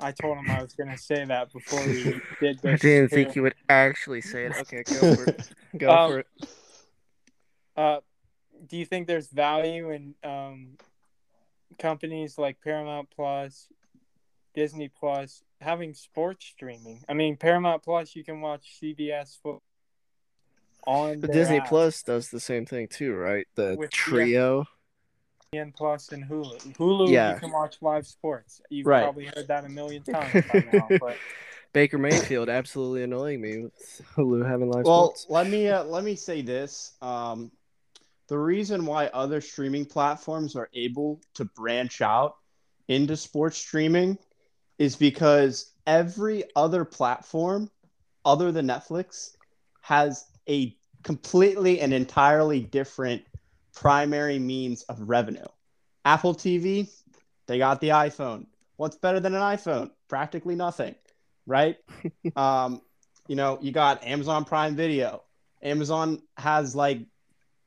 [0.00, 2.64] I told him I was going to say that before we did this.
[2.64, 3.14] I didn't too.
[3.14, 4.52] think you would actually say it.
[4.60, 5.50] Okay, go for it.
[5.76, 6.26] Go um, for it.
[7.76, 8.00] Uh,
[8.68, 10.78] do you think there's value in um,
[11.78, 13.68] companies like Paramount Plus,
[14.54, 17.02] Disney Plus having sports streaming.
[17.08, 19.62] I mean, Paramount Plus, you can watch CBS football
[20.86, 21.20] on.
[21.20, 21.68] But Disney app.
[21.68, 23.46] Plus does the same thing too, right?
[23.56, 24.66] The With trio.
[25.54, 26.76] ESPN Plus and Hulu.
[26.76, 27.34] Hulu, yeah.
[27.34, 28.60] you can watch live sports.
[28.70, 29.02] You've right.
[29.02, 30.88] probably heard that a million times by now.
[31.00, 31.16] But
[31.72, 35.26] Baker Mayfield absolutely annoying me with Hulu having live well, sports.
[35.28, 36.92] Well, let me uh, let me say this.
[37.02, 37.50] Um,
[38.28, 42.36] the reason why other streaming platforms are able to branch out
[42.88, 44.18] into sports streaming
[44.78, 47.70] is because every other platform
[48.24, 49.36] other than Netflix
[49.82, 53.22] has a completely and entirely different
[53.74, 55.46] primary means of revenue.
[56.04, 56.88] Apple TV,
[57.46, 58.46] they got the iPhone.
[58.76, 59.90] What's better than an iPhone?
[60.08, 60.94] Practically nothing,
[61.46, 61.76] right?
[62.36, 62.82] um,
[63.28, 65.22] you know, you got Amazon Prime Video.
[65.62, 67.00] Amazon has like,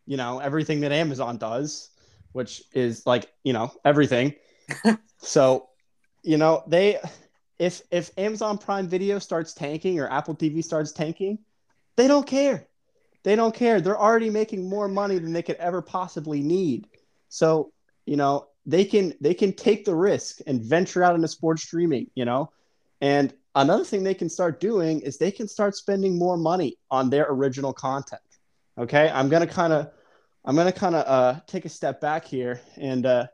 [0.06, 1.90] you know, everything that Amazon does,
[2.32, 4.36] which is like, you know, everything.
[5.18, 5.70] so
[6.28, 7.00] you know, they
[7.58, 11.40] if if Amazon Prime Video starts tanking or Apple TV starts tanking,
[11.96, 12.68] they don't care.
[13.28, 13.82] They don't care.
[13.82, 16.88] They're already making more money than they could ever possibly need.
[17.28, 17.74] So,
[18.06, 22.10] you know, they can they can take the risk and venture out into sports streaming,
[22.16, 22.54] you know.
[23.02, 27.10] And another thing they can start doing is they can start spending more money on
[27.10, 28.22] their original content.
[28.78, 29.10] Okay?
[29.10, 29.92] I'm going to kind of
[30.46, 33.28] I'm going to kind of uh, take a step back here and uh,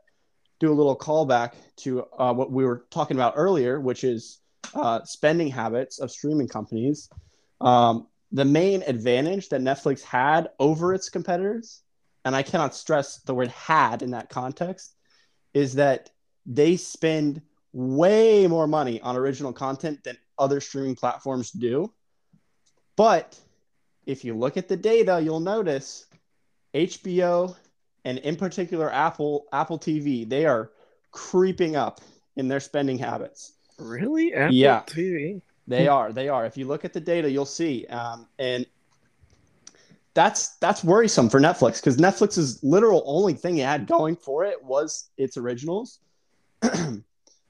[0.58, 1.52] do a little callback
[1.84, 4.40] to uh, what we were talking about earlier, which is
[4.74, 7.08] uh, spending habits of streaming companies.
[7.60, 11.82] Um, the main advantage that Netflix had over its competitors,
[12.24, 14.96] and I cannot stress the word had in that context,
[15.54, 16.10] is that
[16.44, 17.40] they spend
[17.72, 21.92] way more money on original content than other streaming platforms do.
[22.96, 23.38] But
[24.04, 26.06] if you look at the data, you'll notice
[26.74, 27.54] HBO
[28.04, 30.72] and in particular Apple Apple TV, they are
[31.12, 32.00] creeping up
[32.34, 33.52] in their spending habits.
[33.78, 34.34] Really?
[34.34, 34.82] Apple yeah.
[34.86, 35.40] TV.
[35.66, 36.12] They are.
[36.12, 36.44] They are.
[36.44, 37.86] If you look at the data, you'll see.
[37.86, 38.66] Um, and
[40.12, 44.62] that's that's worrisome for Netflix because Netflix's literal only thing it had going for it
[44.62, 45.98] was its originals.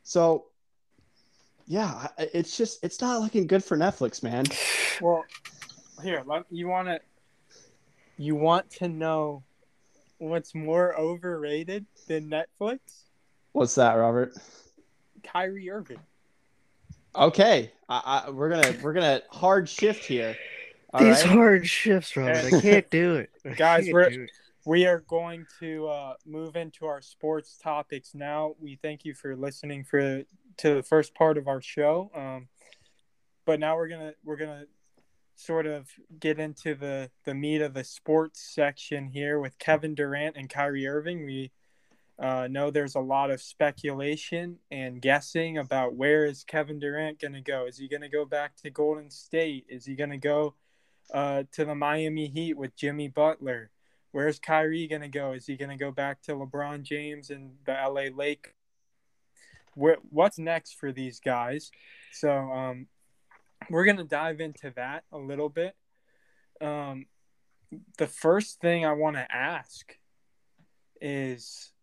[0.02, 0.46] so,
[1.66, 4.44] yeah, it's just it's not looking good for Netflix, man.
[5.00, 5.24] Well,
[6.02, 7.00] here, you want to
[8.16, 9.42] you want to know
[10.18, 12.78] what's more overrated than Netflix?
[13.52, 14.34] What's that, Robert?
[15.22, 15.98] Kyrie Irving.
[17.16, 20.36] Okay, I, I, we're gonna we're gonna hard shift here.
[20.92, 21.32] All These right?
[21.32, 22.52] hard shifts, Robert.
[22.52, 23.88] I can't do it, guys.
[23.90, 24.26] We're
[24.64, 28.54] we are going to uh, move into our sports topics now.
[28.58, 30.22] We thank you for listening for
[30.58, 32.10] to the first part of our show.
[32.14, 32.48] Um,
[33.44, 34.64] but now we're gonna we're gonna
[35.36, 40.36] sort of get into the the meat of the sports section here with Kevin Durant
[40.36, 41.24] and Kyrie Irving.
[41.24, 41.52] We
[42.18, 47.32] uh, know there's a lot of speculation and guessing about where is Kevin Durant going
[47.32, 47.66] to go.
[47.66, 49.66] Is he going to go back to Golden State?
[49.68, 50.54] Is he going to go
[51.12, 53.70] uh, to the Miami Heat with Jimmy Butler?
[54.12, 55.32] Where's Kyrie going to go?
[55.32, 58.54] Is he going to go back to LeBron James and the LA Lake?
[59.74, 61.72] Where, what's next for these guys?
[62.12, 62.86] So um,
[63.68, 65.74] we're going to dive into that a little bit.
[66.60, 67.06] Um,
[67.98, 69.96] the first thing I want to ask
[71.00, 71.73] is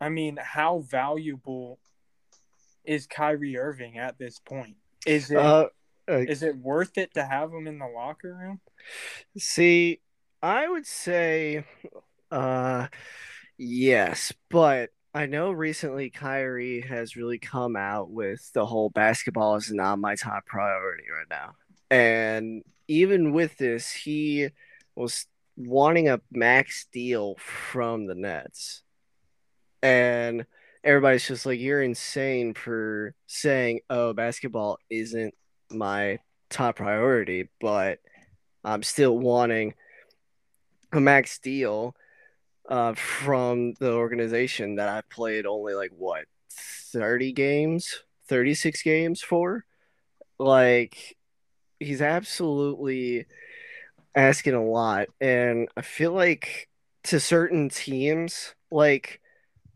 [0.00, 1.78] I mean, how valuable
[2.84, 4.76] is Kyrie Irving at this point?
[5.06, 5.68] Is it uh,
[6.08, 8.60] like, is it worth it to have him in the locker room?
[9.38, 10.00] See,
[10.42, 11.64] I would say,
[12.30, 12.88] uh,
[13.58, 19.70] yes, but I know recently Kyrie has really come out with the whole basketball is
[19.70, 21.54] not my top priority right now.
[21.90, 24.48] And even with this, he
[24.94, 28.82] was wanting a max deal from the Nets.
[29.82, 30.46] And
[30.84, 35.34] everybody's just like, you're insane for saying, oh, basketball isn't
[35.70, 37.98] my top priority, but
[38.64, 39.74] I'm still wanting
[40.92, 41.94] a max deal
[42.68, 49.64] uh, from the organization that I've played only like what 30 games, 36 games for.
[50.38, 51.16] Like,
[51.78, 53.26] he's absolutely
[54.14, 55.08] asking a lot.
[55.20, 56.68] And I feel like
[57.04, 59.19] to certain teams, like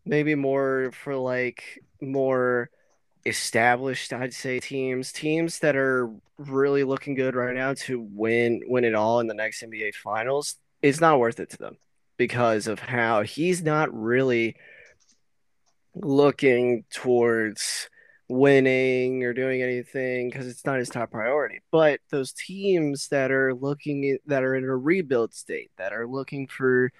[0.04, 2.70] maybe more for like more
[3.26, 8.84] established i'd say teams teams that are really looking good right now to win win
[8.84, 11.78] it all in the next nba finals it's not worth it to them
[12.18, 14.54] because of how he's not really
[15.94, 17.88] looking towards
[18.28, 21.60] winning or doing anything because it's not his top priority.
[21.70, 26.06] But those teams that are looking at, that are in a rebuild state, that are
[26.06, 26.90] looking for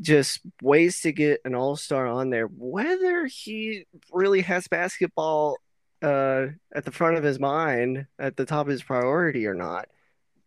[0.00, 5.58] just ways to get an all star on there, whether he really has basketball
[6.02, 9.88] uh, at the front of his mind, at the top of his priority or not,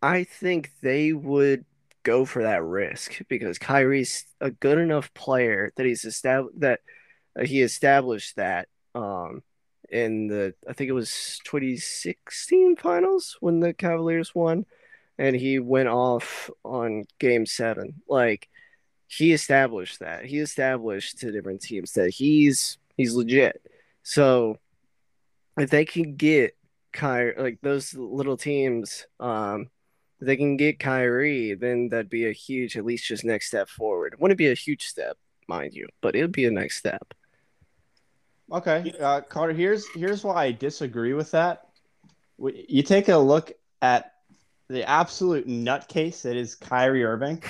[0.02, 1.66] I think they would
[2.04, 6.82] go for that risk because Kyrie's a good enough player that he's established that
[7.40, 9.42] uh, he established that um,
[9.90, 14.66] in the I think it was 2016 finals when the Cavaliers won,
[15.18, 18.02] and he went off on Game Seven.
[18.08, 18.50] Like
[19.08, 23.62] he established that he established to different teams that he's he's legit.
[24.04, 24.58] So
[25.58, 26.56] if they can get
[26.92, 29.70] Kyrie, like those little teams, um,
[30.20, 34.16] they can get Kyrie, then that'd be a huge, at least just next step forward.
[34.20, 37.14] Wouldn't be a huge step, mind you, but it'd be a next step.
[38.52, 39.54] Okay, uh, Carter.
[39.54, 41.70] Here's here's why I disagree with that.
[42.38, 44.13] You take a look at
[44.70, 47.44] the absolute nutcase that is Kyrie Irving.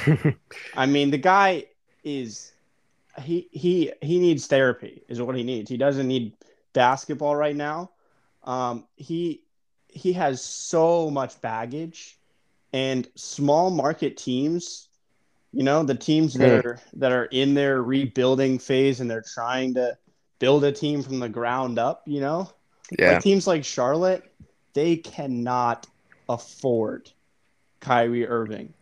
[0.76, 1.65] I mean, the guy
[2.04, 2.52] is
[3.21, 5.69] he he he needs therapy is what he needs.
[5.69, 6.34] He doesn't need
[6.73, 7.91] basketball right now.
[8.43, 9.43] Um, he
[9.88, 12.17] he has so much baggage,
[12.73, 14.88] and small market teams,
[15.52, 19.76] you know, the teams that are that are in their rebuilding phase and they're trying
[19.76, 19.97] to
[20.39, 22.52] build a team from the ground up, you know?
[22.99, 23.13] Yeah.
[23.13, 24.30] Like teams like Charlotte,
[24.73, 25.88] they cannot
[26.30, 27.12] afford
[27.80, 28.74] Kyrie Irving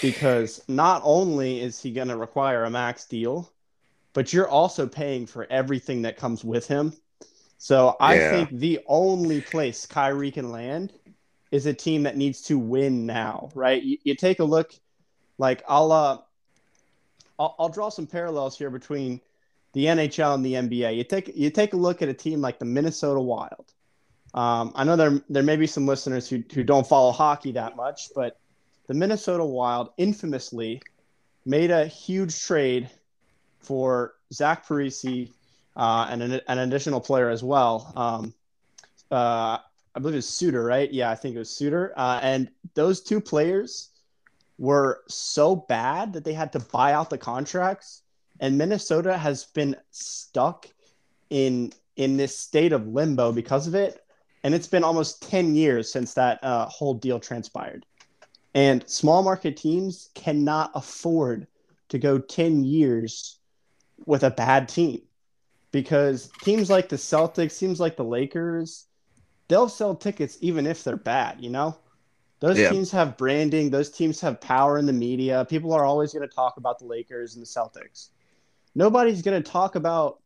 [0.00, 3.50] because not only is he going to require a max deal,
[4.12, 6.92] but you're also paying for everything that comes with him.
[7.58, 8.30] So I yeah.
[8.30, 10.92] think the only place Kyrie can land
[11.50, 13.82] is a team that needs to win now, right?
[13.82, 14.72] You, you take a look,
[15.36, 16.18] like I'll, uh,
[17.38, 19.20] I'll I'll draw some parallels here between
[19.72, 20.96] the NHL and the NBA.
[20.96, 23.72] You take you take a look at a team like the Minnesota Wild.
[24.34, 27.76] Um, I know there there may be some listeners who who don't follow hockey that
[27.76, 28.38] much, but
[28.86, 30.82] the Minnesota Wild infamously
[31.44, 32.90] made a huge trade
[33.58, 35.30] for Zach Parise
[35.76, 37.92] uh, and an, an, additional player as well.
[37.96, 38.34] Um,
[39.10, 39.58] uh,
[39.94, 40.90] I believe it's Suter, right?
[40.92, 41.92] Yeah, I think it was Suter.
[41.96, 43.90] Uh, and those two players
[44.58, 48.02] were so bad that they had to buy out the contracts
[48.40, 50.66] and Minnesota has been stuck
[51.28, 54.02] in in this state of limbo because of it.
[54.42, 57.84] And it's been almost 10 years since that uh, whole deal transpired.
[58.54, 61.46] And small market teams cannot afford
[61.90, 63.38] to go 10 years
[64.06, 65.02] with a bad team
[65.72, 68.86] because teams like the Celtics, teams like the Lakers,
[69.48, 71.76] they'll sell tickets even if they're bad, you know?
[72.40, 72.70] Those yeah.
[72.70, 75.46] teams have branding, those teams have power in the media.
[75.48, 78.08] People are always going to talk about the Lakers and the Celtics
[78.74, 80.20] nobody's going to talk about.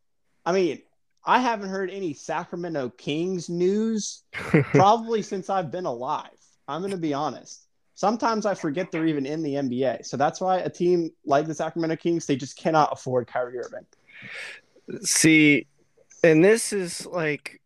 [0.45, 0.81] I mean,
[1.25, 6.29] I haven't heard any Sacramento Kings news probably since I've been alive.
[6.67, 7.67] I'm going to be honest.
[7.95, 10.05] Sometimes I forget they're even in the NBA.
[10.05, 13.85] So that's why a team like the Sacramento Kings, they just cannot afford Kyrie Irving.
[15.01, 15.67] See,
[16.23, 17.61] and this is like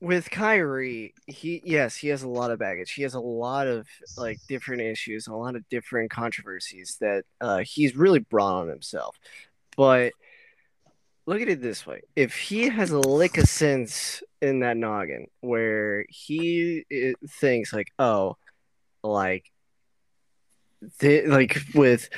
[0.00, 2.92] with Kyrie, he yes, he has a lot of baggage.
[2.92, 3.88] He has a lot of
[4.18, 9.18] like different issues, a lot of different controversies that uh, he's really brought on himself.
[9.76, 10.12] But
[11.26, 15.26] look at it this way: if he has a lick of sense in that noggin,
[15.40, 16.84] where he
[17.28, 18.36] thinks like, oh,
[19.02, 19.50] like,
[21.00, 22.08] th- like with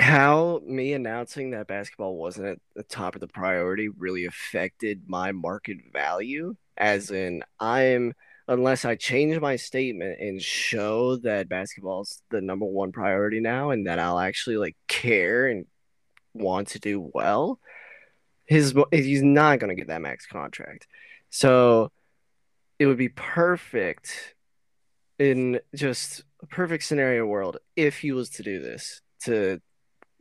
[0.00, 5.32] how me announcing that basketball wasn't at the top of the priority really affected my
[5.32, 8.14] market value, as in I'm
[8.48, 13.86] unless I change my statement and show that basketball's the number one priority now and
[13.86, 15.66] that I'll actually like care and
[16.34, 17.60] want to do well,
[18.46, 20.86] his he's not going to get that max contract.
[21.30, 21.90] So
[22.78, 24.34] it would be perfect
[25.18, 29.60] in just a perfect scenario world if he was to do this to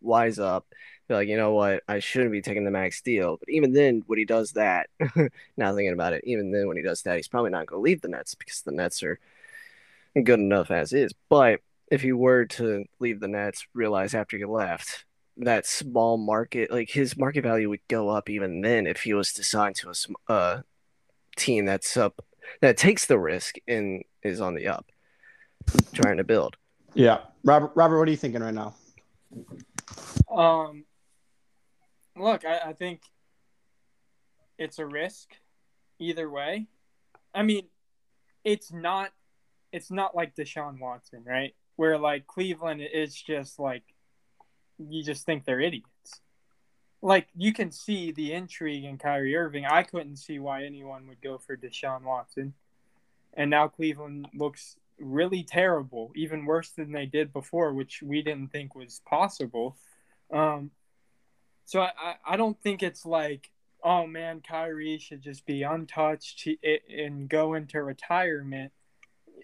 [0.02, 0.66] wise up
[1.12, 1.84] be like you know what?
[1.88, 3.38] I shouldn't be taking the max deal.
[3.38, 4.88] But even then when he does that
[5.58, 7.84] now thinking about it even then when he does that he's probably not going to
[7.84, 9.20] leave the nets because the nets are
[10.16, 11.12] good enough as is.
[11.30, 11.60] But
[11.92, 15.06] if he were to leave the nets realize after he left
[15.42, 19.34] that small market like his market value would go up even then if he was
[19.34, 20.62] to sign to a uh,
[21.36, 22.24] team that's up
[22.60, 24.86] that takes the risk and is on the up,
[25.94, 26.58] trying to build.
[26.94, 27.72] Yeah, Robert.
[27.76, 28.76] Robert, what are you thinking right now?
[30.30, 30.86] Um,
[32.18, 33.02] look, I, I think
[34.58, 35.30] it's a risk
[36.00, 36.68] either way.
[37.34, 37.68] I mean,
[38.44, 39.12] it's not
[39.72, 41.56] it's not like Deshaun Watson, right?
[41.78, 43.84] Where like Cleveland is just like
[44.90, 46.22] you just think they're idiots
[47.02, 49.66] like you can see the intrigue in Kyrie Irving.
[49.66, 52.54] I couldn't see why anyone would go for Deshaun Watson.
[53.34, 58.52] And now Cleveland looks really terrible, even worse than they did before, which we didn't
[58.52, 59.78] think was possible.
[60.32, 60.72] Um,
[61.66, 63.50] so I, I don't think it's like,
[63.84, 68.74] oh man, Kyrie should just be untouched and go into retirement.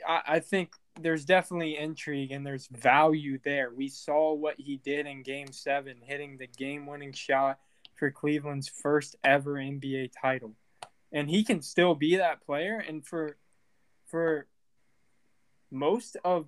[0.08, 3.72] I, I think there's definitely intrigue and there's value there.
[3.76, 7.60] We saw what he did in game seven, hitting the game winning shot
[7.96, 10.54] for Cleveland's first ever NBA title.
[11.12, 12.84] And he can still be that player.
[12.86, 13.38] And for
[14.06, 14.48] for
[15.72, 16.48] most of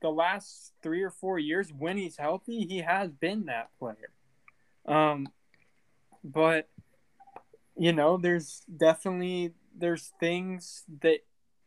[0.00, 4.10] the last three or four years, when he's healthy, he has been that player.
[4.86, 5.26] Um,
[6.24, 6.68] but
[7.76, 11.20] you know, there's definitely there's things that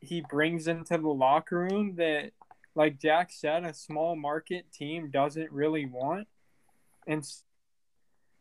[0.04, 2.32] he brings into the locker room that,
[2.76, 6.28] like Jack said, a small market team doesn't really want.
[7.08, 7.26] And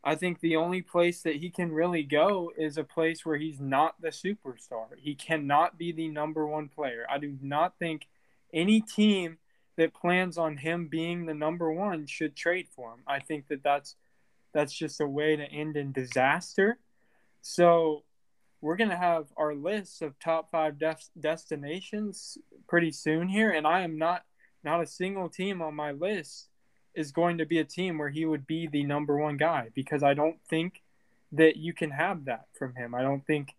[0.05, 3.61] I think the only place that he can really go is a place where he's
[3.61, 4.87] not the superstar.
[4.99, 7.07] He cannot be the number one player.
[7.09, 8.09] I do not think
[8.53, 9.39] any team
[9.77, 13.01] that plans on him being the number one should trade for him.
[13.07, 13.97] I think that that's
[14.53, 16.79] that's just a way to end in disaster.
[17.41, 18.03] So
[18.63, 23.67] we're going to have our list of top five def- destinations pretty soon here and
[23.67, 24.23] i am not
[24.65, 26.49] not a single team on my list
[26.95, 30.03] is going to be a team where he would be the number one guy because
[30.03, 30.83] i don't think
[31.33, 32.95] that you can have that from him.
[32.95, 33.57] I don't think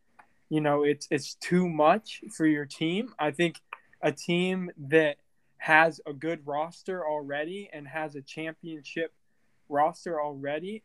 [0.50, 3.14] you know it's it's too much for your team.
[3.20, 3.60] I think
[4.02, 5.18] a team that
[5.58, 9.14] has a good roster already and has a championship
[9.70, 10.84] roster already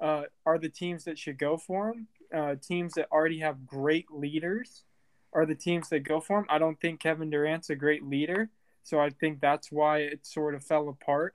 [0.00, 4.10] uh, are the teams that should go for him uh, teams that already have great
[4.10, 4.84] leaders
[5.32, 6.46] are the teams that go for him.
[6.48, 8.50] I don't think Kevin Durant's a great leader,
[8.82, 11.34] so I think that's why it sort of fell apart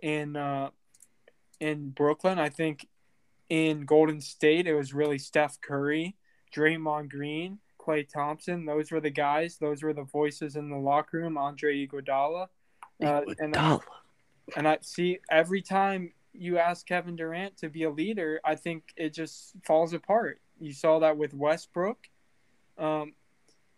[0.00, 0.70] in uh,
[1.60, 2.38] in Brooklyn.
[2.38, 2.86] I think
[3.48, 6.16] in Golden State it was really Steph Curry,
[6.54, 8.64] Draymond Green, Klay Thompson.
[8.64, 9.56] Those were the guys.
[9.58, 11.36] Those were the voices in the locker room.
[11.36, 12.48] Andre Iguodala.
[13.02, 13.56] Uh, and,
[14.56, 18.92] and I see every time you ask Kevin Durant to be a leader, I think
[18.96, 20.40] it just falls apart.
[20.58, 22.08] You saw that with Westbrook.
[22.78, 23.14] Um,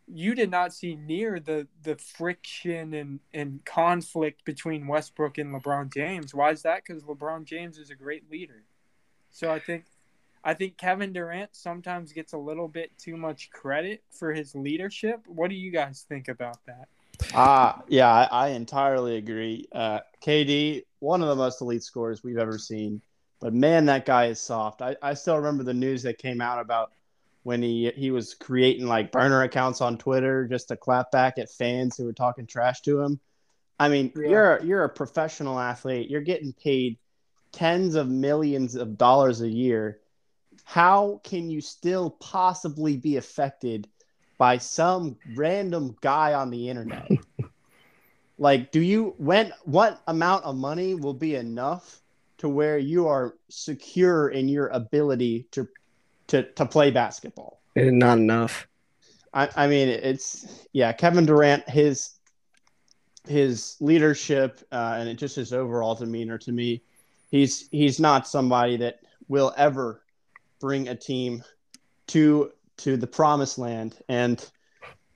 [0.06, 5.92] you did not see near the the friction and, and conflict between Westbrook and LeBron
[5.92, 6.34] James.
[6.34, 6.82] Why is that?
[6.86, 8.64] Because LeBron James is a great leader.
[9.30, 9.84] So I think
[10.44, 15.20] I think Kevin Durant sometimes gets a little bit too much credit for his leadership.
[15.26, 16.88] What do you guys think about that?
[17.34, 19.68] Ah, uh, yeah, I, I, entirely agree.
[19.72, 23.02] Uh, KD, one of the most elite scorers we've ever seen,
[23.40, 24.82] but man, that guy is soft.
[24.82, 26.92] I, I still remember the news that came out about
[27.42, 31.50] when he he was creating like burner accounts on Twitter just to clap back at
[31.50, 33.20] fans who were talking trash to him.
[33.78, 34.28] I mean, yeah.
[34.28, 36.08] you're you're a professional athlete.
[36.08, 36.98] You're getting paid
[37.50, 40.00] tens of millions of dollars a year.
[40.64, 43.88] How can you still possibly be affected
[44.42, 47.08] by some random guy on the internet.
[48.38, 52.02] like, do you when what amount of money will be enough
[52.38, 55.68] to where you are secure in your ability to
[56.26, 57.60] to to play basketball?
[57.76, 58.66] And not enough.
[59.32, 60.92] I, I mean, it's yeah.
[60.92, 62.14] Kevin Durant, his
[63.28, 66.82] his leadership uh, and just his overall demeanor to me,
[67.30, 70.02] he's he's not somebody that will ever
[70.58, 71.44] bring a team
[72.08, 73.96] to to the promised land.
[74.08, 74.44] And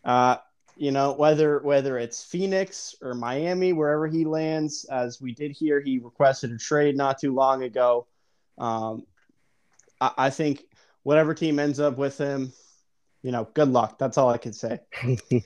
[0.04, 0.36] uh,
[0.76, 5.80] you know, whether whether it's Phoenix or Miami, wherever he lands, as we did here,
[5.80, 8.06] he requested a trade not too long ago.
[8.58, 9.06] Um,
[10.00, 10.64] I, I think
[11.02, 12.52] whatever team ends up with him,
[13.22, 13.98] you know, good luck.
[13.98, 14.80] That's all I can say.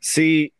[0.00, 0.52] See,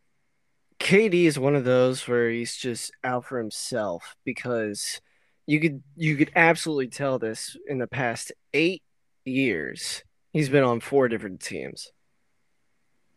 [0.81, 5.01] KD is one of those where he's just out for himself because
[5.47, 8.83] you could you could absolutely tell this in the past eight
[9.25, 10.03] years.
[10.33, 11.91] He's been on four different teams.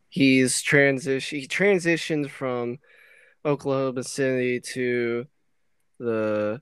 [0.10, 2.80] He's transition he transitioned from
[3.46, 5.26] Oklahoma City to
[6.00, 6.62] the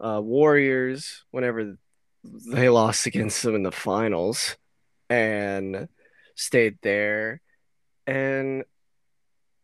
[0.00, 1.76] uh, Warriors whenever
[2.24, 4.56] they lost against them in the finals
[5.08, 5.88] and
[6.34, 7.40] stayed there.
[8.06, 8.64] And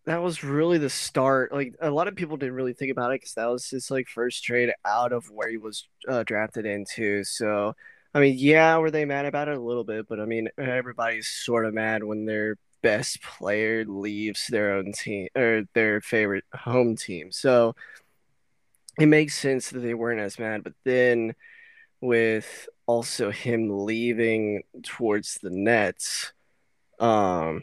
[0.05, 1.53] that was really the start.
[1.53, 4.09] Like a lot of people didn't really think about it because that was his like
[4.09, 7.22] first trade out of where he was uh, drafted into.
[7.24, 7.74] So,
[8.15, 10.07] I mean, yeah, were they mad about it a little bit?
[10.09, 15.29] But I mean, everybody's sort of mad when their best player leaves their own team
[15.37, 17.33] or their favorite home team.
[17.33, 17.75] So
[18.99, 20.65] it makes sense that they weren't as mad.
[20.65, 21.35] But then
[22.01, 26.33] with also him leaving towards the Nets,
[26.99, 27.63] um,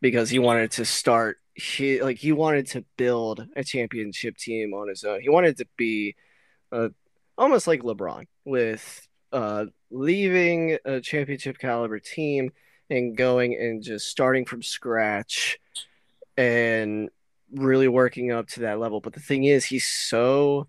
[0.00, 4.88] because he wanted to start he like he wanted to build a championship team on
[4.88, 5.20] his own.
[5.20, 6.16] He wanted to be
[6.72, 6.88] uh,
[7.36, 12.52] almost like LeBron with uh, leaving a championship caliber team
[12.90, 15.58] and going and just starting from scratch
[16.36, 17.10] and
[17.52, 19.00] really working up to that level.
[19.00, 20.66] But the thing is, he's so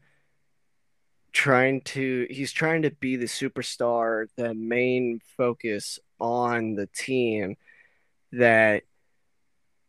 [1.31, 7.57] trying to he's trying to be the superstar, the main focus on the team
[8.31, 8.83] that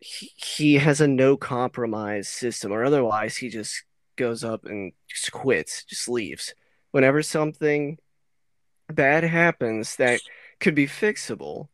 [0.00, 3.84] he, he has a no compromise system, or otherwise he just
[4.16, 6.54] goes up and just quits, just leaves.
[6.90, 7.98] Whenever something
[8.92, 10.20] bad happens that
[10.60, 11.68] could be fixable,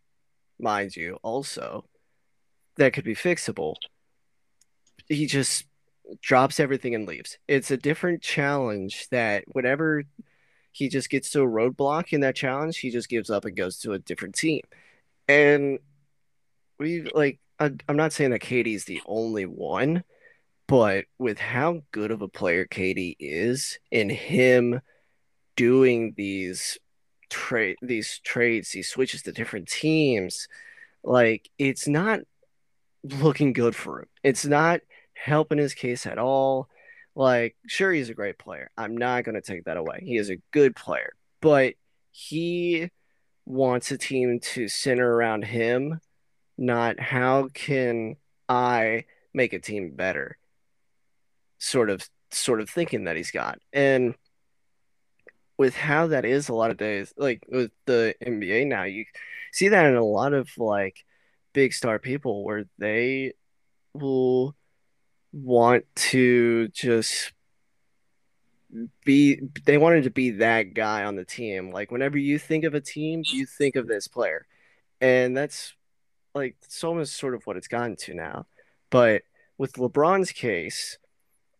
[0.59, 1.85] mind you, also
[2.77, 3.77] that could be fixable,
[5.07, 5.67] he just
[6.23, 7.39] drops everything and leaves.
[7.47, 10.05] It's a different challenge that whenever
[10.73, 13.79] he just gets to a roadblock in that challenge, he just gives up and goes
[13.81, 14.63] to a different team.
[15.29, 15.79] And
[16.79, 20.03] we like I, am not saying that KD's the only one,
[20.67, 24.81] but with how good of a player KD is and him
[25.57, 26.79] doing these
[27.31, 30.49] trade these trades, these switches to different teams,
[31.03, 32.21] like it's not
[33.03, 34.09] looking good for him.
[34.23, 34.81] It's not
[35.15, 36.69] helping his case at all.
[37.15, 38.71] Like, sure, he's a great player.
[38.77, 40.01] I'm not going to take that away.
[40.03, 41.75] He is a good player, but
[42.11, 42.91] he
[43.47, 46.01] wants a team to center around him
[46.61, 48.17] not how can
[48.49, 50.37] I make a team better
[51.59, 53.59] sort of sort of thinking that he's got.
[53.73, 54.15] And
[55.61, 59.05] with how that is a lot of days, like with the NBA now, you
[59.53, 61.05] see that in a lot of like
[61.53, 63.35] big star people where they
[63.93, 64.57] will
[65.35, 67.35] want to just
[69.05, 71.73] be they wanted to be that guy on the team.
[71.73, 74.47] Like whenever you think of a team, you think of this player.
[74.99, 75.75] And that's
[76.35, 78.47] like it's almost sort of what it's gotten to now.
[78.89, 79.25] But
[79.59, 80.97] with LeBron's case,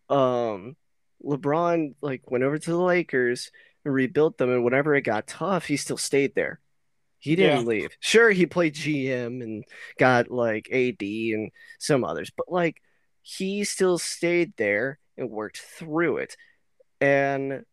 [0.09, 0.75] um,
[1.23, 3.51] LeBron like went over to the Lakers
[3.85, 6.59] and rebuilt them, and whenever it got tough, he still stayed there.
[7.19, 7.67] He didn't yeah.
[7.67, 7.97] leave.
[7.99, 9.63] Sure, he played GM and
[9.99, 12.81] got like AD and some others, but like
[13.21, 16.35] he still stayed there and worked through it.
[16.99, 17.63] And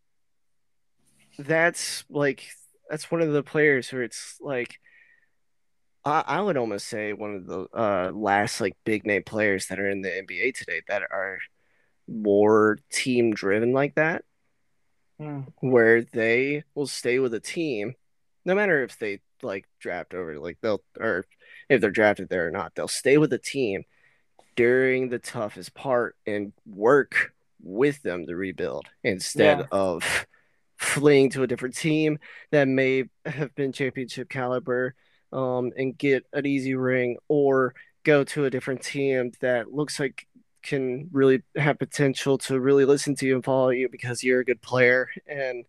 [1.39, 2.45] that's like
[2.91, 4.79] that's one of the players where it's like
[6.05, 9.79] I, I would almost say one of the uh, last like big name players that
[9.79, 11.39] are in the NBA today that are
[12.07, 14.25] more team driven like that,
[15.21, 15.47] mm.
[15.61, 17.95] where they will stay with a team,
[18.45, 21.25] no matter if they like draft over, like they'll or
[21.69, 23.85] if they're drafted there or not, they'll stay with the team
[24.57, 29.67] during the toughest part and work with them to rebuild instead yeah.
[29.71, 30.27] of
[30.77, 32.19] fleeing to a different team
[32.51, 34.95] that may have been championship caliber
[35.33, 40.27] um, and get an easy ring or go to a different team that looks like
[40.69, 44.45] can really have potential to really listen to you and follow you because you're a
[44.45, 45.65] good player and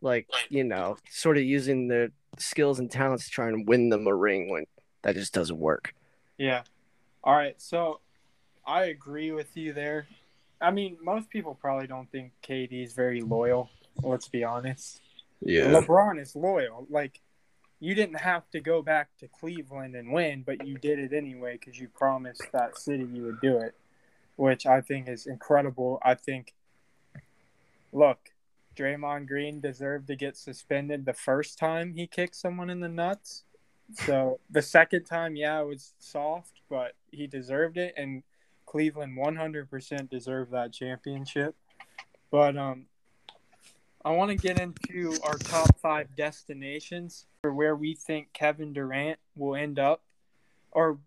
[0.00, 4.06] like you know sort of using the skills and talents to try and win them
[4.06, 4.64] a ring when
[5.02, 5.94] that just doesn't work.
[6.38, 6.62] Yeah.
[7.24, 7.60] All right.
[7.60, 8.00] So
[8.66, 10.06] i agree with you there.
[10.60, 13.68] I mean most people probably don't think kd is very loyal
[14.02, 15.00] let's be honest.
[15.40, 15.64] Yeah.
[15.64, 16.86] Lebron is loyal.
[16.88, 17.20] Like
[17.80, 21.58] you didn't have to go back to Cleveland and win, but you did it anyway
[21.58, 23.74] because you promised that city you would do it,
[24.40, 25.98] which I think is incredible.
[26.02, 26.54] I think,
[27.92, 28.30] look,
[28.74, 33.44] Draymond Green deserved to get suspended the first time he kicked someone in the nuts.
[33.92, 38.22] So the second time, yeah, it was soft, but he deserved it, and
[38.64, 41.54] Cleveland 100% deserved that championship.
[42.30, 42.86] But um,
[44.02, 49.18] I want to get into our top five destinations for where we think Kevin Durant
[49.36, 50.02] will end up,
[50.72, 50.98] or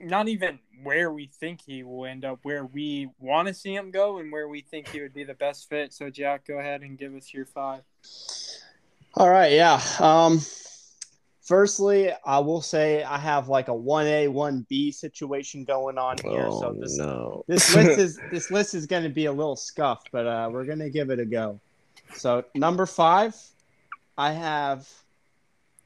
[0.00, 3.90] not even where we think he will end up, where we want to see him
[3.90, 5.92] go, and where we think he would be the best fit.
[5.92, 7.82] So, Jack, go ahead and give us your five.
[9.14, 9.80] All right, yeah.
[9.98, 10.40] Um,
[11.42, 16.16] firstly, I will say I have like a one A, one B situation going on
[16.22, 16.46] here.
[16.46, 17.44] Oh, so this no.
[17.48, 20.64] this list is this list is going to be a little scuffed, but uh, we're
[20.64, 21.60] going to give it a go.
[22.14, 23.36] So number five,
[24.16, 24.88] I have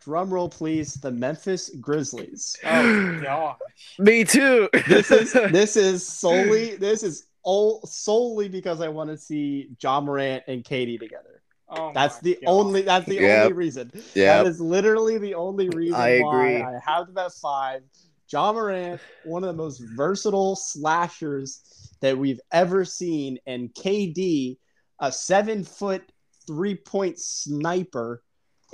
[0.05, 2.57] drum roll please the Memphis Grizzlies.
[2.65, 3.59] Oh gosh.
[3.99, 4.69] Me too.
[4.87, 10.01] This is this is solely this is all solely because I want to see Ja
[10.01, 11.43] Morant and KD together.
[11.69, 12.51] Oh That's the God.
[12.51, 13.41] only that's the Yep.
[13.43, 13.91] only reason.
[14.15, 14.43] yeah.
[14.43, 16.63] That is literally the only reason I why agree.
[16.63, 17.83] I have them at five.
[18.31, 24.57] Ja Morant, one of the most versatile slashers that we've ever seen, and KD,
[25.01, 26.03] a seven foot
[26.47, 28.23] three point sniper.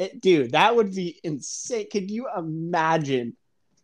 [0.01, 1.87] It, dude, that would be insane.
[1.93, 3.37] Could you imagine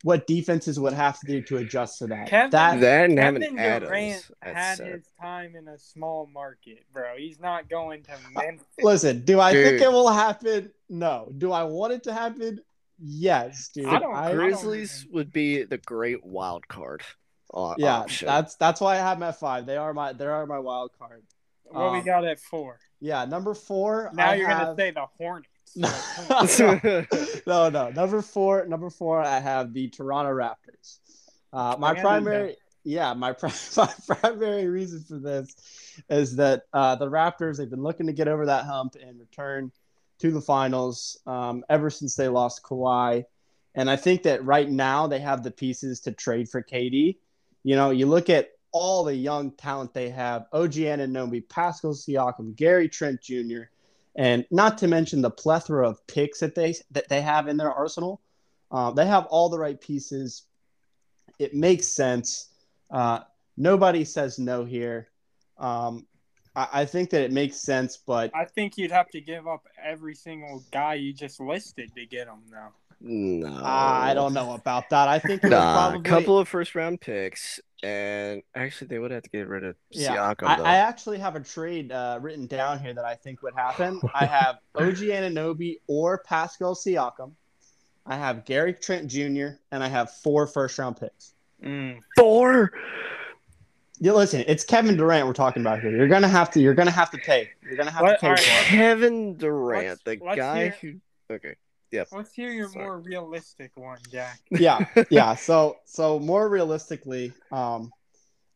[0.02, 2.28] what defenses would have to do to adjust to that?
[2.28, 4.32] Kevin- that That and Kevin having Durant Adams.
[4.40, 4.86] had That's sad.
[4.94, 7.16] his time in a small market, bro.
[7.16, 8.64] He's not going to Memphis.
[8.82, 10.70] listen, do I think it will happen?
[10.88, 11.32] No.
[11.36, 12.60] Do I want it to happen?
[12.98, 13.86] Yes, dude.
[13.86, 17.02] I don't- I don't- Grizzlies would be the great wild card.
[17.54, 18.26] uh, yeah, option.
[18.26, 19.66] that's that's why I have them at five.
[19.66, 21.22] They are my they are my wild card.
[21.64, 22.78] what we um, got at four.
[23.00, 24.10] Yeah, number four.
[24.14, 24.58] Now I you're have...
[24.62, 25.48] gonna say the Hornets.
[25.74, 27.06] No, Like, come on.
[27.46, 27.90] no, no.
[27.90, 28.66] Number four.
[28.66, 29.20] Number four.
[29.22, 30.98] I have the Toronto Raptors.
[31.52, 35.56] Uh, my primary, yeah, my, pri- my primary reason for this
[36.10, 39.72] is that uh, the Raptors they've been looking to get over that hump and return
[40.18, 43.24] to the finals um, ever since they lost Kawhi,
[43.74, 47.16] and I think that right now they have the pieces to trade for KD.
[47.64, 52.56] You know, you look at all the young talent they have: OG Anunoby, Pascal Siakam,
[52.56, 53.64] Gary Trent Jr
[54.16, 57.72] and not to mention the plethora of picks that they that they have in their
[57.72, 58.20] arsenal.
[58.70, 60.44] Uh, they have all the right pieces.
[61.38, 62.48] It makes sense.
[62.90, 63.20] Uh,
[63.56, 65.08] nobody says no here.
[65.58, 66.06] Um,
[66.56, 69.66] I, I think that it makes sense, but I think you'd have to give up
[69.82, 72.72] every single guy you just listed to get him now.
[73.00, 73.60] No.
[73.62, 75.08] I don't know about that.
[75.08, 78.98] I think it would Nah, probably a couple of first round picks, and actually they
[78.98, 80.46] would have to get rid of Yeah, Siakam.
[80.48, 80.64] I, though.
[80.64, 84.00] I actually have a trade uh, written down here that I think would happen.
[84.14, 87.32] I have OG Anunoby or Pascal Siakam.
[88.06, 89.58] I have Gary Trent Jr.
[89.72, 91.34] and I have four first round picks.
[91.62, 91.98] Mm.
[92.16, 92.72] Four.
[93.98, 95.90] Yeah, listen, it's Kevin Durant we're talking about here.
[95.90, 96.60] You're gonna have to.
[96.60, 97.48] You're gonna have to pay.
[97.62, 98.40] You're gonna have What- to pay all right.
[98.42, 98.64] for it.
[98.66, 100.76] Kevin Durant, Let's- the let's guy hear-
[101.28, 101.34] who.
[101.34, 101.56] Okay.
[102.12, 102.84] Let's hear your Sorry.
[102.84, 104.40] more realistic one, Jack.
[104.50, 105.34] Yeah, yeah.
[105.34, 107.90] So, so more realistically, um,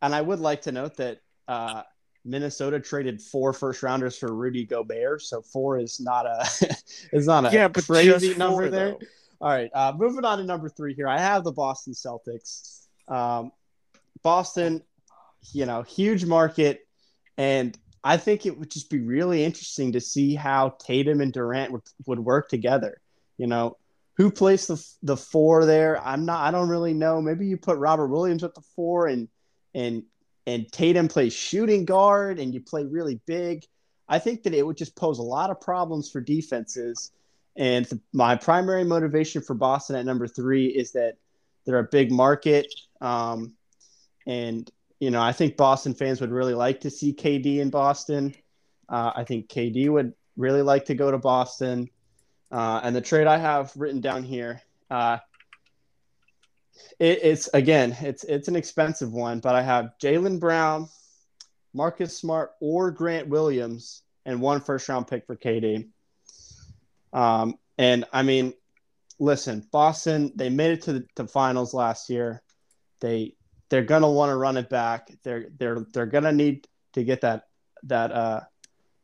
[0.02, 1.18] and I would like to note that
[1.48, 1.82] uh,
[2.24, 5.22] Minnesota traded four first rounders for Rudy Gobert.
[5.22, 6.46] So four is not a
[7.12, 8.90] is not a yeah, but crazy just number four, there.
[8.90, 8.98] though.
[9.42, 11.08] All right, uh, moving on to number three here.
[11.08, 12.86] I have the Boston Celtics.
[13.08, 13.52] Um,
[14.22, 14.82] Boston,
[15.52, 16.86] you know, huge market,
[17.38, 21.72] and I think it would just be really interesting to see how Tatum and Durant
[21.72, 22.99] would, would work together.
[23.40, 23.78] You know,
[24.18, 25.98] who placed the the four there?
[25.98, 26.46] I'm not.
[26.46, 27.22] I don't really know.
[27.22, 29.28] Maybe you put Robert Williams at the four, and
[29.74, 30.02] and
[30.46, 33.64] and Tatum plays shooting guard, and you play really big.
[34.06, 37.12] I think that it would just pose a lot of problems for defenses.
[37.56, 41.14] And th- my primary motivation for Boston at number three is that
[41.64, 42.66] they're a big market.
[43.00, 43.54] Um,
[44.26, 48.34] and, you know, I think Boston fans would really like to see KD in Boston.
[48.86, 51.88] Uh, I think KD would really like to go to Boston.
[52.50, 55.18] Uh, and the trade I have written down here, uh,
[56.98, 60.88] it, it's again, it's it's an expensive one, but I have Jaylen Brown,
[61.72, 65.88] Marcus Smart, or Grant Williams, and one first round pick for KD.
[67.12, 68.54] Um, and I mean,
[69.18, 72.42] listen, Boston, they made it to the to finals last year.
[73.00, 73.34] They
[73.68, 75.10] they're gonna want to run it back.
[75.22, 77.44] They're they're they're gonna need to get that
[77.84, 78.40] that uh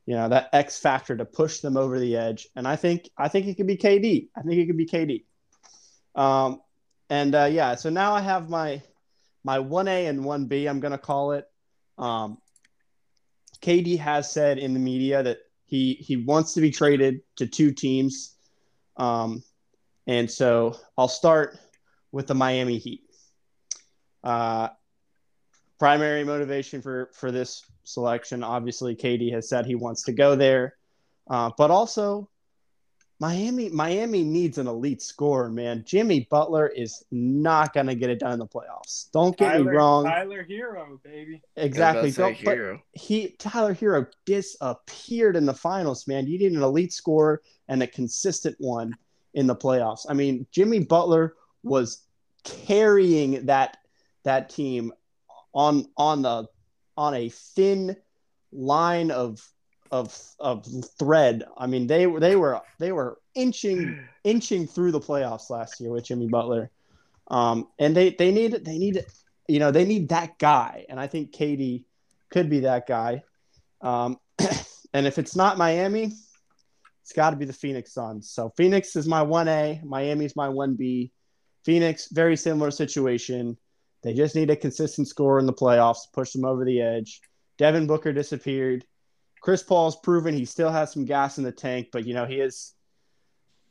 [0.07, 2.49] you know that X factor to push them over the edge.
[2.57, 4.29] And I think I think it could be KD.
[4.37, 5.25] I think it could be KD.
[6.15, 6.63] Um,
[7.11, 8.83] and uh, yeah, so now I have my
[9.45, 10.67] my one A and one B.
[10.67, 11.47] I'm gonna call it.
[11.99, 12.39] Um,
[13.61, 17.73] KD has said in the media that he he wants to be traded to two
[17.73, 18.37] teams,
[18.97, 19.43] um,
[20.07, 21.59] and so I'll start
[22.13, 23.03] with the Miami Heat.
[24.23, 24.69] Uh,
[25.79, 30.75] primary motivation for for this selection, obviously, KD has said he wants to go there,
[31.29, 32.29] uh, but also
[33.19, 35.85] Miami Miami needs an elite scorer, man.
[35.87, 39.11] Jimmy Butler is not gonna get it done in the playoffs.
[39.13, 40.05] Don't get Tyler, me wrong.
[40.05, 41.41] Tyler Herro, baby.
[41.57, 42.11] Exactly.
[42.11, 42.59] Don't, but
[42.93, 46.27] he Tyler Herro disappeared in the finals, man.
[46.27, 48.95] You need an elite scorer and a consistent one
[49.33, 50.05] in the playoffs.
[50.09, 52.03] I mean, Jimmy Butler was
[52.45, 53.79] carrying that
[54.25, 54.93] that team
[55.55, 56.49] on on the
[56.97, 57.97] on a thin
[58.53, 59.47] line of
[59.91, 60.67] of of
[60.99, 61.45] thread.
[61.57, 65.91] I mean, they were they were they were inching inching through the playoffs last year
[65.91, 66.71] with Jimmy Butler,
[67.29, 69.05] um, and they they need they need
[69.49, 71.85] you know they need that guy, and I think KD
[72.31, 73.23] could be that guy.
[73.81, 74.19] Um,
[74.93, 76.13] and if it's not Miami,
[77.03, 78.31] it's got to be the Phoenix Suns.
[78.31, 81.13] So Phoenix is my one A, Miami's my one B.
[81.65, 83.57] Phoenix, very similar situation.
[84.03, 87.21] They just need a consistent score in the playoffs to push them over the edge.
[87.59, 88.85] Devin Booker disappeared.
[89.41, 92.37] Chris Paul's proven he still has some gas in the tank, but you know, he
[92.37, 92.75] is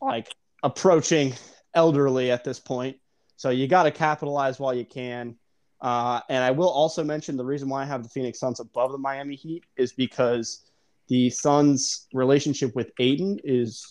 [0.02, 1.34] like approaching
[1.74, 2.98] elderly at this point.
[3.38, 5.36] So you got to capitalize while you can.
[5.82, 8.92] Uh, and I will also mention the reason why I have the Phoenix Suns above
[8.92, 10.64] the Miami Heat is because
[11.08, 13.86] the Suns' relationship with Ayton is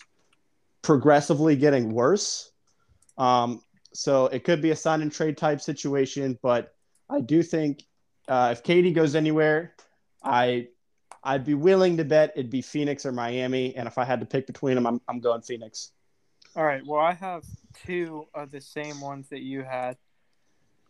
[0.81, 2.51] progressively getting worse.
[3.17, 3.61] Um,
[3.95, 6.75] so it could be a sign and trade type situation, but
[7.09, 7.83] I do think
[8.27, 9.73] uh, if KD goes anywhere,
[10.23, 10.67] I
[11.23, 14.25] I'd be willing to bet it'd be Phoenix or Miami, and if I had to
[14.25, 15.91] pick between them, I'm I'm going Phoenix.
[16.55, 16.85] All right.
[16.85, 17.43] Well, I have
[17.85, 19.97] two of the same ones that you had.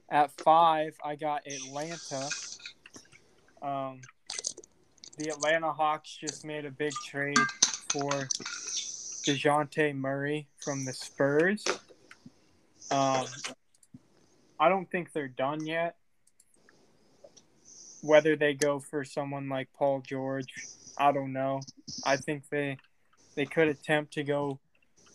[0.10, 2.30] At five, I got Atlanta.
[3.62, 4.02] Um,
[5.18, 7.38] the Atlanta Hawks just made a big trade
[7.90, 8.12] for
[9.26, 11.66] Dejounte Murray from the Spurs.
[12.92, 13.26] Um,
[14.60, 15.96] I don't think they're done yet.
[18.02, 20.54] Whether they go for someone like Paul George,
[20.98, 21.62] I don't know.
[22.06, 22.78] I think they
[23.36, 24.60] they could attempt to go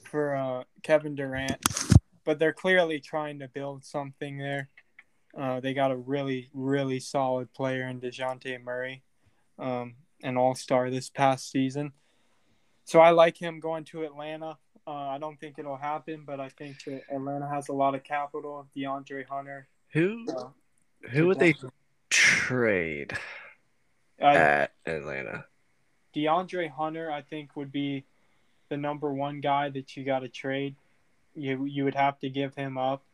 [0.05, 1.65] for uh, Kevin Durant,
[2.25, 4.69] but they're clearly trying to build something there.
[5.39, 9.03] Uh, they got a really, really solid player in Dejounte Murray,
[9.59, 11.93] um, an all star this past season.
[12.85, 14.59] So I like him going to Atlanta.
[14.91, 18.03] Uh, I don't think it'll happen, but I think that Atlanta has a lot of
[18.03, 18.67] capital.
[18.77, 19.69] DeAndre Hunter.
[19.93, 20.27] Who?
[20.29, 20.49] Uh,
[21.11, 21.55] who would they
[22.09, 23.17] trade
[24.21, 25.45] uh, at Atlanta?
[26.13, 28.05] DeAndre Hunter, I think, would be
[28.69, 30.75] the number one guy that you got to trade.
[31.37, 33.05] You you would have to give him up,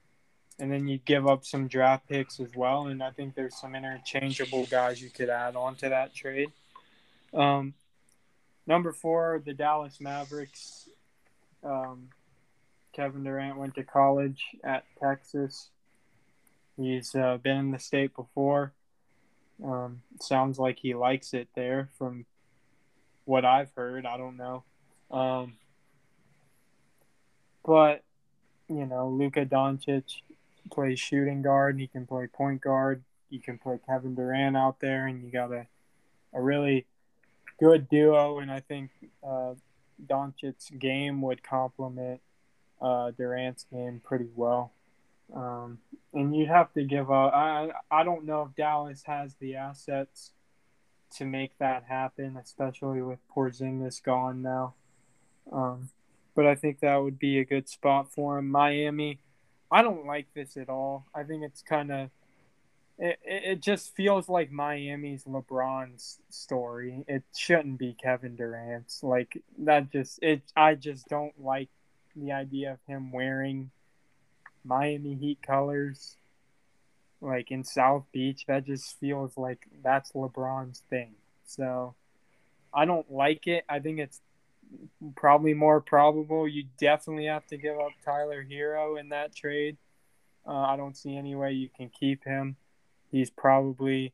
[0.58, 2.86] and then you give up some draft picks as well.
[2.86, 6.52] And I think there's some interchangeable guys you could add on to that trade.
[7.34, 7.74] Um,
[8.66, 10.85] number four, the Dallas Mavericks.
[11.64, 12.08] Um,
[12.92, 15.70] Kevin Durant went to college at Texas.
[16.76, 18.72] He's uh, been in the state before.
[19.64, 22.26] Um, sounds like he likes it there from
[23.24, 24.06] what I've heard.
[24.06, 24.64] I don't know.
[25.10, 25.54] Um,
[27.64, 28.02] but,
[28.68, 30.20] you know, Luka Doncic
[30.70, 31.74] plays shooting guard.
[31.74, 33.02] And he can play point guard.
[33.30, 35.66] You can play Kevin Durant out there, and you got a,
[36.32, 36.86] a really
[37.58, 38.38] good duo.
[38.38, 38.90] And I think
[39.26, 39.54] uh,
[40.04, 42.20] Doncic's game would complement
[42.80, 44.72] uh, Durant's game pretty well.
[45.34, 45.78] Um,
[46.12, 47.32] and you'd have to give up.
[47.34, 50.32] I I don't know if Dallas has the assets
[51.16, 54.74] to make that happen, especially with Porzingis gone now.
[55.50, 55.90] Um,
[56.34, 58.50] but I think that would be a good spot for him.
[58.50, 59.20] Miami,
[59.70, 61.06] I don't like this at all.
[61.14, 62.10] I think it's kind of
[62.98, 67.04] it, it just feels like Miami's LeBron's story.
[67.06, 69.02] It shouldn't be Kevin Durant's.
[69.02, 71.68] Like that just it I just don't like
[72.14, 73.70] the idea of him wearing
[74.64, 76.16] Miami Heat colors
[77.20, 78.44] like in South Beach.
[78.46, 81.14] That just feels like that's LeBron's thing.
[81.44, 81.94] So
[82.72, 83.64] I don't like it.
[83.68, 84.20] I think it's
[85.16, 86.48] probably more probable.
[86.48, 89.76] You definitely have to give up Tyler Herro in that trade.
[90.46, 92.56] Uh, I don't see any way you can keep him.
[93.16, 94.12] He's probably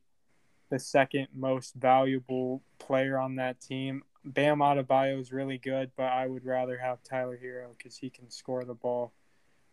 [0.71, 4.05] the second most valuable player on that team.
[4.25, 8.31] Bam Adebayo is really good, but I would rather have Tyler Herro because he can
[8.31, 9.13] score the ball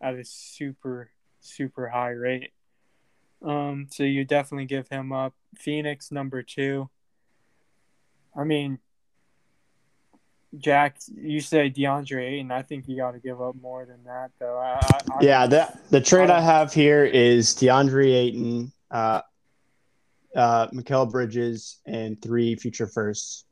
[0.00, 2.50] at a super, super high rate.
[3.40, 5.32] Um, so you definitely give him up.
[5.56, 6.90] Phoenix number two.
[8.36, 8.80] I mean,
[10.58, 12.50] Jack, you say DeAndre Ayton.
[12.50, 14.58] I think you got to give up more than that, though.
[14.58, 19.20] I, I, yeah, the the trade I, I have here is DeAndre Ayton, uh,
[20.34, 23.44] uh, Mikal Bridges, and three future firsts.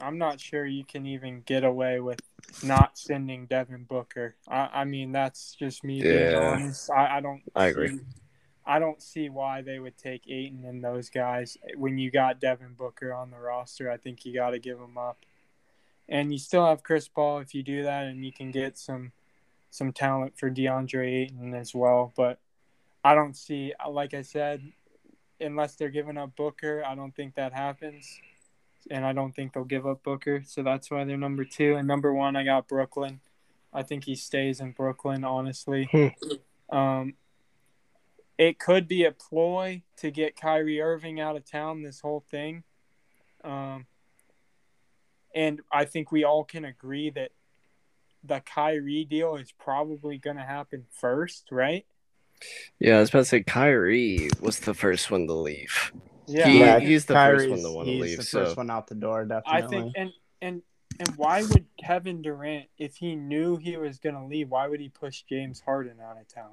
[0.00, 2.20] I'm not sure you can even get away with
[2.62, 4.34] not sending Devin Booker.
[4.48, 6.90] I, I mean, that's just me being honest.
[6.90, 7.42] I, I don't.
[7.54, 7.88] I agree.
[7.88, 8.00] See,
[8.64, 12.74] I don't see why they would take Ayton and those guys when you got Devin
[12.78, 13.90] Booker on the roster.
[13.90, 15.18] I think you got to give them up.
[16.08, 19.12] and you still have Chris Paul if you do that, and you can get some
[19.70, 22.12] some talent for DeAndre Ayton as well.
[22.16, 22.38] But
[23.04, 24.62] I don't see, like I said,
[25.40, 28.18] unless they're giving up Booker, I don't think that happens.
[28.90, 30.42] And I don't think they'll give up Booker.
[30.46, 31.76] So that's why they're number two.
[31.76, 33.20] And number one, I got Brooklyn.
[33.72, 35.88] I think he stays in Brooklyn, honestly.
[35.90, 36.76] Hmm.
[36.76, 37.14] um,
[38.38, 42.64] it could be a ploy to get Kyrie Irving out of town, this whole thing.
[43.44, 43.86] Um,
[45.34, 47.32] and I think we all can agree that
[48.24, 51.84] the Kyrie deal is probably going to happen first, right?
[52.78, 55.92] Yeah, I was about to say Kyrie was the first one to leave.
[56.26, 58.04] Yeah, he, yeah he's the Kyrie's, first one to want to leave.
[58.04, 58.44] He's the so.
[58.44, 59.52] first one out the door, definitely.
[59.52, 60.10] I think, and
[60.40, 60.62] and
[60.98, 64.80] and why would Kevin Durant, if he knew he was going to leave, why would
[64.80, 66.52] he push James Harden out of town?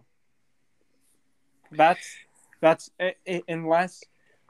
[1.71, 2.07] That's
[2.61, 4.03] that's it, it, unless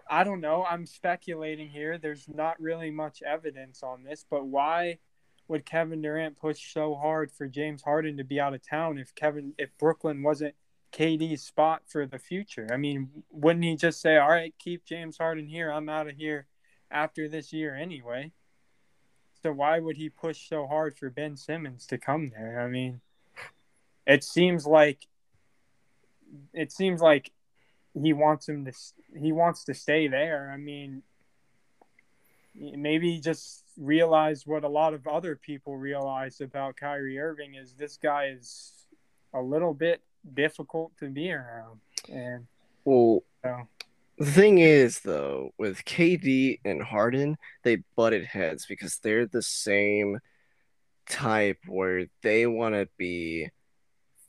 [0.09, 0.63] I don't know.
[0.63, 1.97] I'm speculating here.
[1.97, 4.99] There's not really much evidence on this, but why
[5.47, 9.15] would Kevin Durant push so hard for James Harden to be out of town if
[9.15, 10.55] Kevin if Brooklyn wasn't
[10.91, 12.67] KD's spot for the future?
[12.71, 15.71] I mean, wouldn't he just say, "All right, keep James Harden here.
[15.71, 16.47] I'm out of here
[16.89, 18.31] after this year anyway."
[19.41, 22.59] So why would he push so hard for Ben Simmons to come there?
[22.59, 23.01] I mean,
[24.05, 25.07] it seems like
[26.53, 27.31] it seems like
[27.93, 28.73] he wants him to
[29.17, 30.51] he wants to stay there.
[30.53, 31.03] I mean,
[32.55, 37.97] maybe just realize what a lot of other people realize about Kyrie Irving is this
[37.97, 38.73] guy is
[39.33, 40.01] a little bit
[40.33, 41.79] difficult to be around.
[42.11, 42.47] And
[42.85, 43.67] well, so.
[44.17, 50.19] the thing is though, with KD and Harden, they butted heads because they're the same
[51.09, 53.49] type where they want to be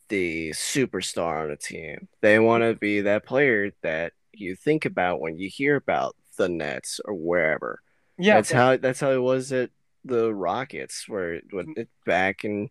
[0.09, 2.09] the superstar on a team.
[2.21, 6.49] They want to be that player that you think about when you hear about the
[6.49, 7.83] Nets or wherever.
[8.19, 8.59] Yeah, that's but...
[8.59, 9.71] how that's how it was at
[10.05, 11.79] the Rockets, where when mm.
[11.79, 12.71] it, back in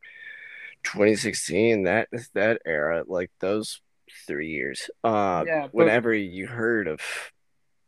[0.91, 3.81] 2016, that that era, like those
[4.25, 4.89] three years.
[5.03, 7.01] Uh, yeah, whenever you heard of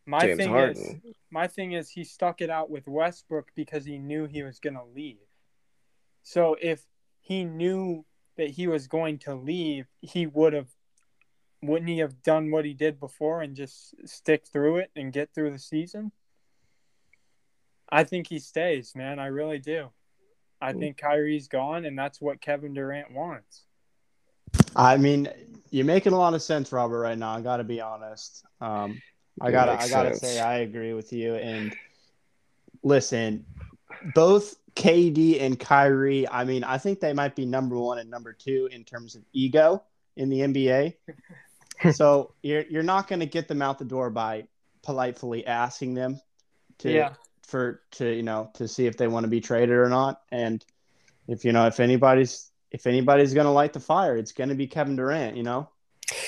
[0.05, 3.85] my James thing Harden, is, my thing is he stuck it out with Westbrook because
[3.85, 5.17] he knew he was gonna leave.
[6.23, 6.83] So if
[7.21, 8.05] he knew
[8.37, 10.67] that he was going to leave, he would have
[11.61, 15.29] wouldn't he have done what he did before and just stick through it and get
[15.33, 16.11] through the season?
[17.89, 19.19] I think he stays, man.
[19.19, 19.89] I really do.
[20.61, 23.63] I think Kyrie's gone, and that's what Kevin Durant wants.
[24.75, 25.29] I mean,
[25.69, 26.99] you're making a lot of sense, Robert.
[26.99, 28.43] Right now, I got to be honest.
[28.59, 29.01] Um,
[29.41, 30.33] I gotta, I gotta sense.
[30.33, 31.35] say, I agree with you.
[31.35, 31.73] And
[32.83, 33.45] listen,
[34.13, 36.27] both KD and Kyrie.
[36.27, 39.23] I mean, I think they might be number one and number two in terms of
[39.33, 39.83] ego
[40.17, 40.93] in the NBA.
[41.93, 44.45] so you're you're not going to get them out the door by
[44.83, 46.19] politely asking them
[46.79, 47.13] to yeah.
[47.49, 50.21] For to you know to see if they want to be traded or not.
[50.31, 50.63] And
[51.27, 54.55] if you know if anybody's if anybody's going to light the fire, it's going to
[54.55, 55.35] be Kevin Durant.
[55.35, 55.69] You know.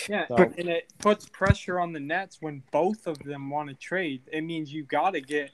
[0.07, 0.35] Yeah, so.
[0.35, 4.21] and it puts pressure on the Nets when both of them want to trade.
[4.31, 5.51] It means you got to get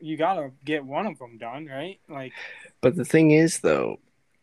[0.00, 1.98] you got to get one of them done, right?
[2.08, 2.32] Like
[2.80, 4.00] But the thing is though,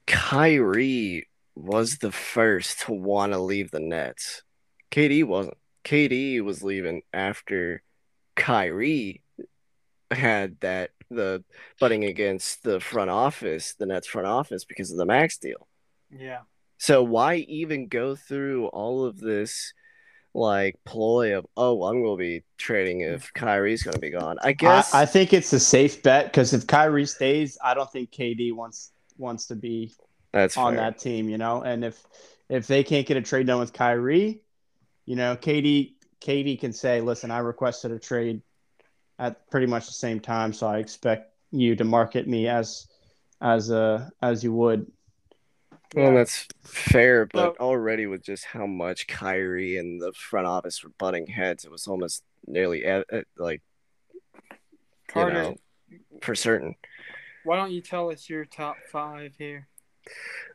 [0.08, 4.44] Kyrie was the first to want to leave the Nets.
[4.92, 5.58] KD wasn't.
[5.84, 7.84] KD was leaving after
[8.36, 9.22] Kyrie
[10.12, 11.44] had that the
[11.80, 15.68] butting against the front office, the Nets front office because of the max deal.
[16.10, 16.40] Yeah.
[16.78, 19.74] So why even go through all of this
[20.34, 24.38] like ploy of oh I'm going to be trading if Kyrie's going to be gone?
[24.42, 27.92] I guess I, I think it's a safe bet because if Kyrie stays, I don't
[27.92, 29.94] think KD wants wants to be
[30.34, 30.92] that's on fair.
[30.92, 31.62] that team, you know.
[31.62, 32.04] And if
[32.50, 34.42] if they can't get a trade done with Kyrie,
[35.06, 38.42] you know, KD KD can say, "Listen, I requested a trade
[39.20, 42.88] at pretty much the same time, so I expect you to market me as
[43.42, 44.92] as uh as you would."
[45.96, 50.92] Well, that's fair, but already with just how much Kyrie and the front office were
[50.98, 52.84] butting heads, it was almost nearly
[53.38, 53.62] like
[55.08, 55.56] Carter, you know,
[56.22, 56.76] for certain.
[57.44, 59.68] Why don't you tell us your top five here?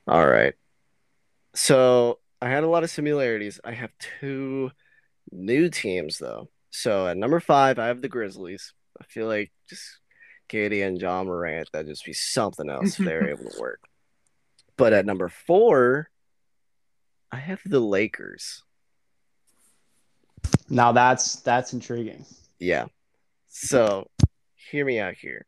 [0.07, 0.55] All right.
[1.55, 3.61] So I had a lot of similarities.
[3.65, 3.91] I have
[4.21, 4.71] two
[5.31, 6.49] new teams though.
[6.71, 8.73] So at number five, I have the Grizzlies.
[9.01, 9.83] I feel like just
[10.49, 13.81] KD and Ja Morant, that'd just be something else if they're able to work.
[14.77, 16.09] But at number four,
[17.31, 18.63] I have the Lakers.
[20.69, 22.25] Now that's that's intriguing.
[22.59, 22.87] Yeah.
[23.49, 24.09] So
[24.55, 25.47] hear me out here.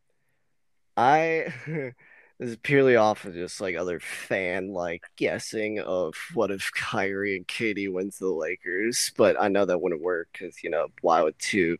[0.95, 1.53] I
[2.39, 7.37] This is purely off of just like other fan like guessing of what if Kyrie
[7.37, 10.87] and KD went to the Lakers, but I know that wouldn't work because you know
[11.01, 11.77] why would two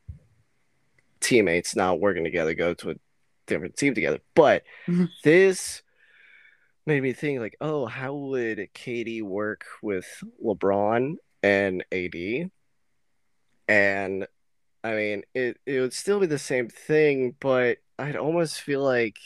[1.20, 2.96] teammates not working together go to a
[3.48, 4.20] different team together.
[4.36, 5.06] But mm-hmm.
[5.24, 5.82] this
[6.86, 12.52] made me think like, oh, how would KD work with LeBron and AD?
[13.68, 14.28] And
[14.84, 19.18] I mean, it it would still be the same thing, but I'd almost feel like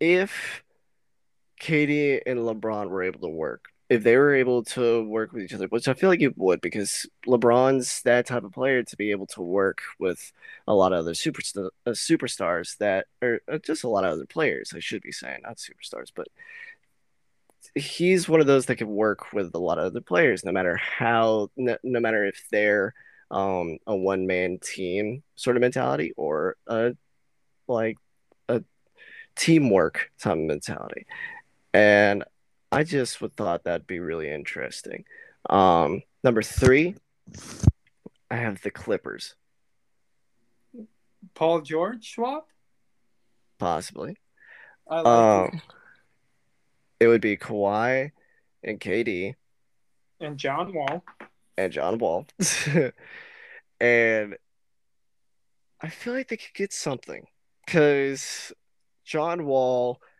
[0.00, 0.62] if
[1.60, 5.54] KD and LeBron were able to work, if they were able to work with each
[5.54, 9.12] other, which I feel like it would, because LeBron's that type of player to be
[9.12, 10.32] able to work with
[10.66, 14.26] a lot of other super uh, superstars that are uh, just a lot of other
[14.26, 14.72] players.
[14.74, 16.26] I should be saying not superstars, but
[17.74, 20.76] he's one of those that can work with a lot of other players, no matter
[20.76, 22.94] how, no, no matter if they're
[23.30, 26.92] um, a one man team sort of mentality or a
[27.68, 28.05] like a
[29.36, 31.06] teamwork type of mentality.
[31.72, 32.24] And
[32.72, 35.04] I just would thought that'd be really interesting.
[35.48, 36.96] Um, number three,
[38.30, 39.34] I have the Clippers.
[41.34, 42.48] Paul George swap?
[43.58, 44.16] Possibly.
[44.88, 45.60] I like um,
[47.00, 47.04] it.
[47.04, 48.12] it would be Kawhi
[48.62, 49.34] and KD.
[50.20, 51.04] And John Wall.
[51.58, 52.26] And John Wall.
[53.80, 54.36] and
[55.80, 57.26] I feel like they could get something
[57.64, 58.52] because
[59.06, 60.00] John Wall–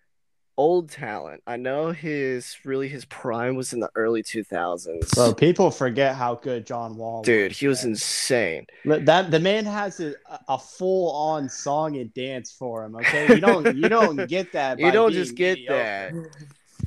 [0.57, 1.43] old talent.
[1.47, 5.15] I know his really his prime was in the early 2000s.
[5.15, 7.91] Bro, people forget how good John Wall Dude, was, he was man.
[7.91, 8.67] insane.
[8.85, 10.15] That the man has a,
[10.49, 13.35] a full on song and dance for him, okay?
[13.35, 15.75] You don't you don't get that You don't just get mediocre.
[15.75, 16.87] that.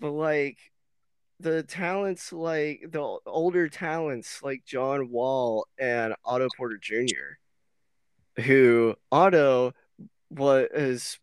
[0.00, 0.58] But like
[1.40, 7.38] the talents like the older talents like John Wall and Otto Porter Jr.
[8.42, 9.72] who Otto
[10.30, 11.18] was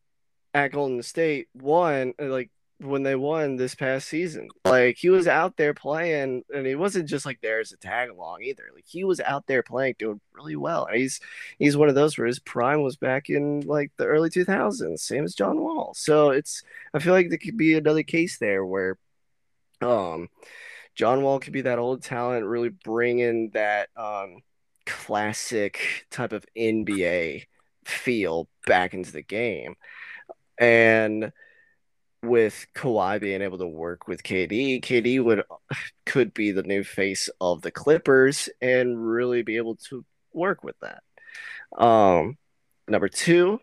[0.53, 4.49] at Golden State won uh, like when they won this past season.
[4.65, 8.09] Like he was out there playing, and he wasn't just like there as a tag
[8.09, 8.65] along either.
[8.73, 10.85] Like he was out there playing, doing really well.
[10.85, 11.19] And he's
[11.59, 15.23] he's one of those where his prime was back in like the early 2000s, same
[15.23, 15.93] as John Wall.
[15.95, 18.97] So it's I feel like there could be another case there where,
[19.81, 20.29] um,
[20.95, 24.41] John Wall could be that old talent, really bringing that um
[24.85, 27.45] classic type of NBA
[27.85, 29.75] feel back into the game.
[30.60, 31.32] And
[32.24, 35.43] with Kawhi being able to work with KD, KD would
[36.05, 40.03] could be the new face of the Clippers and really be able to
[40.34, 41.03] work with that.
[41.82, 42.38] Um,
[42.88, 43.60] number two,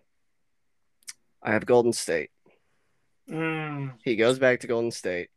[1.43, 2.31] I have Golden State.
[3.31, 3.93] Mm.
[4.05, 5.29] He goes back to Golden State.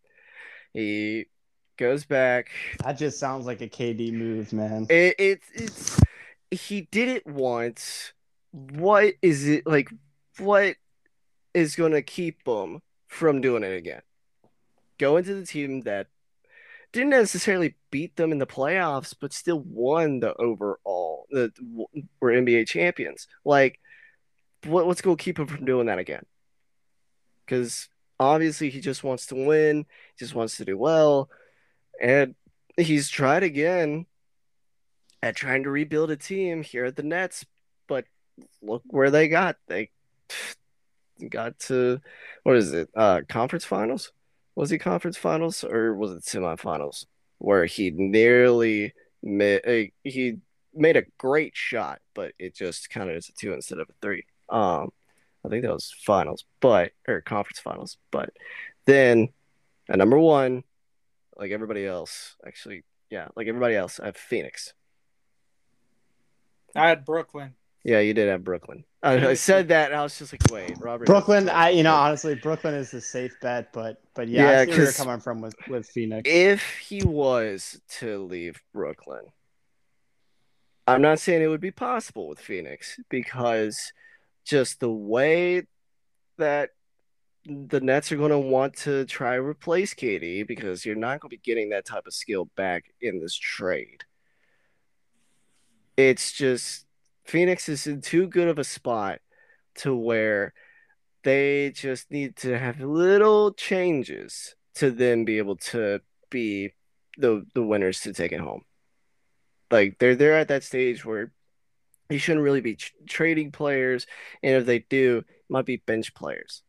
[0.73, 1.25] He
[1.77, 2.49] goes back.
[2.83, 4.87] That just sounds like a KD move, man.
[4.89, 5.99] It, it it's
[6.51, 8.13] he did it once.
[8.51, 9.89] What is it like?
[10.39, 10.75] What
[11.57, 14.03] is going to keep them from doing it again.
[14.99, 16.05] Go into the team that
[16.93, 21.51] didn't necessarily beat them in the playoffs, but still won the overall, the
[22.19, 23.27] were NBA champions.
[23.43, 23.79] Like,
[24.65, 26.25] what, what's going to keep him from doing that again?
[27.43, 27.89] Because
[28.19, 31.27] obviously he just wants to win, he just wants to do well,
[31.99, 32.35] and
[32.77, 34.05] he's tried again
[35.23, 37.47] at trying to rebuild a team here at the Nets,
[37.87, 38.05] but
[38.61, 39.57] look where they got.
[39.67, 39.89] They
[41.29, 42.01] got to
[42.43, 42.89] what is it?
[42.95, 44.11] Uh, conference finals?
[44.55, 47.05] Was he conference finals or was it semifinals?
[47.39, 50.37] Where he nearly made he
[50.73, 54.25] made a great shot, but it just of is a two instead of a three.
[54.49, 54.91] Um,
[55.45, 57.97] I think that was finals, but or conference finals.
[58.11, 58.31] But
[58.85, 59.29] then
[59.89, 60.63] at number one,
[61.37, 64.73] like everybody else, actually, yeah, like everybody else, I have Phoenix.
[66.75, 67.55] I had Brooklyn.
[67.87, 68.83] Yeah, you did have Brooklyn.
[69.01, 71.95] I, I said that, and I was just like, "Wait, Robert." Brooklyn, I you know
[71.95, 75.19] honestly, Brooklyn is a safe bet, but but yeah, yeah I see where you're coming
[75.21, 76.29] from with with Phoenix.
[76.29, 79.23] If he was to leave Brooklyn,
[80.85, 83.93] I'm not saying it would be possible with Phoenix because
[84.43, 85.63] just the way
[86.37, 86.71] that
[87.45, 91.37] the Nets are going to want to try replace KD because you're not going to
[91.37, 94.03] be getting that type of skill back in this trade.
[95.95, 96.86] It's just
[97.27, 99.19] Phoenix is in too good of a spot
[99.75, 100.53] to where
[101.23, 105.99] they just need to have little changes to then be able to
[106.29, 106.73] be
[107.17, 108.61] the the winners to take it home.
[109.69, 111.31] Like they're they're at that stage where
[112.09, 114.07] you shouldn't really be trading players,
[114.41, 116.63] and if they do, it might be bench players.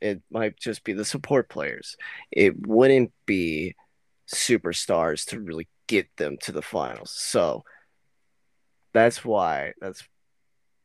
[0.00, 1.96] It might just be the support players.
[2.30, 3.74] It wouldn't be
[4.32, 7.10] superstars to really get them to the finals.
[7.10, 7.64] So
[8.94, 10.02] that's why that's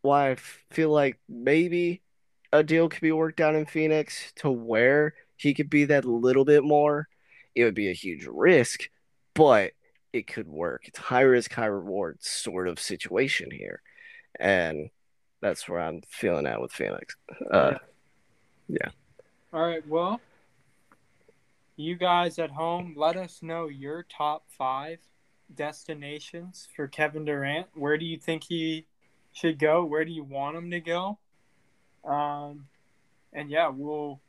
[0.02, 0.36] why I
[0.72, 2.02] feel like maybe
[2.52, 6.44] a deal could be worked out in Phoenix to where he could be that little
[6.44, 7.08] bit more.
[7.56, 8.90] It would be a huge risk,
[9.34, 9.72] but
[10.12, 10.88] it could work.
[10.88, 13.82] It's high risk, high reward sort of situation here.
[14.40, 14.90] And
[15.42, 17.16] that's where I'm feeling at with Phoenix.
[17.52, 17.76] Uh,
[18.68, 18.90] yeah.
[19.54, 19.88] All right.
[19.88, 20.20] Well,
[21.76, 25.00] you guys at home, let us know your top five
[25.54, 27.68] destinations for Kevin Durant.
[27.74, 28.86] Where do you think he
[29.32, 29.86] should go?
[29.86, 31.18] Where do you want him to go?
[32.04, 32.66] Um,
[33.34, 34.20] and yeah, we'll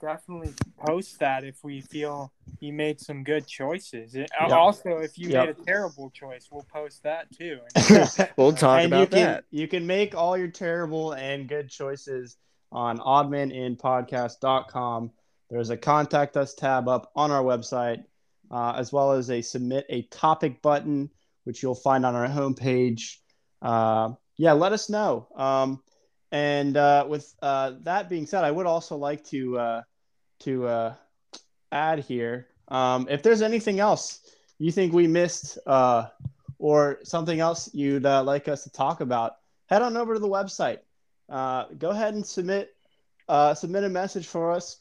[0.00, 0.52] definitely
[0.84, 4.14] post that if we feel you made some good choices.
[4.14, 4.28] Yep.
[4.50, 5.46] Also, if you yep.
[5.46, 7.60] made a terrible choice, we'll post that too.
[8.36, 9.44] we'll talk and about you can, that.
[9.50, 12.36] You can make all your terrible and good choices
[12.70, 15.10] on oddmaninpodcast.com.
[15.50, 18.04] There's a contact us tab up on our website,
[18.52, 21.10] uh, as well as a submit a topic button,
[21.44, 23.16] which you'll find on our homepage.
[23.62, 25.26] Uh, yeah, let us know.
[25.34, 25.82] Um,
[26.30, 29.82] and uh, with uh, that being said, I would also like to uh,
[30.40, 30.94] to uh,
[31.72, 32.48] add here.
[32.68, 34.20] Um, if there's anything else
[34.58, 39.36] you think we missed or something else you'd like us to talk about,
[39.66, 40.78] head on over to the website.
[41.28, 42.70] Go ahead and submit
[43.54, 44.76] submit a message for us.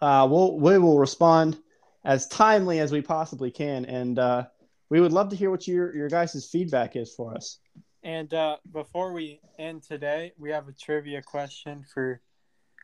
[0.00, 1.58] We'll we will respond
[2.04, 4.44] as timely as we possibly can, and uh,
[4.88, 7.58] we would love to hear what your your guys' feedback is for us.
[8.02, 12.20] And uh, before we end today, we have a trivia question for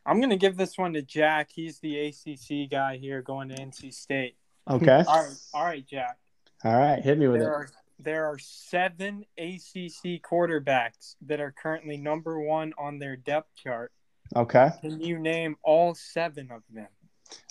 [0.04, 1.50] I'm going to give this one to Jack.
[1.52, 4.36] He's the ACC guy here going to NC State.
[4.68, 5.04] Okay.
[5.06, 6.18] all right, all right, Jack.
[6.64, 7.54] All right, hit me with there it.
[7.54, 13.92] Are, there are seven ACC quarterbacks that are currently number one on their depth chart.
[14.34, 14.70] Okay.
[14.80, 16.88] Can you name all seven of them?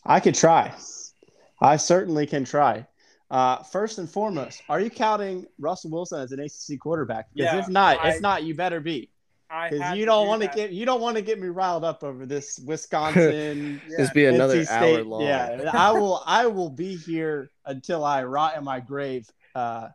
[0.05, 0.74] I could try.
[1.62, 2.86] I certainly can try.
[3.32, 7.28] Uh, first and foremost, are you counting Russell Wilson as an ACC quarterback?
[7.34, 9.10] Because yeah, if not, I, if not, you better be
[9.70, 12.26] because you don't want to get you don't want to get me riled up over
[12.26, 13.82] this Wisconsin.
[13.89, 13.97] yeah.
[13.97, 15.22] This be another NC hour long.
[15.22, 16.24] Yeah, I will.
[16.26, 19.30] I will be here until I rot in my grave.
[19.53, 19.89] Uh,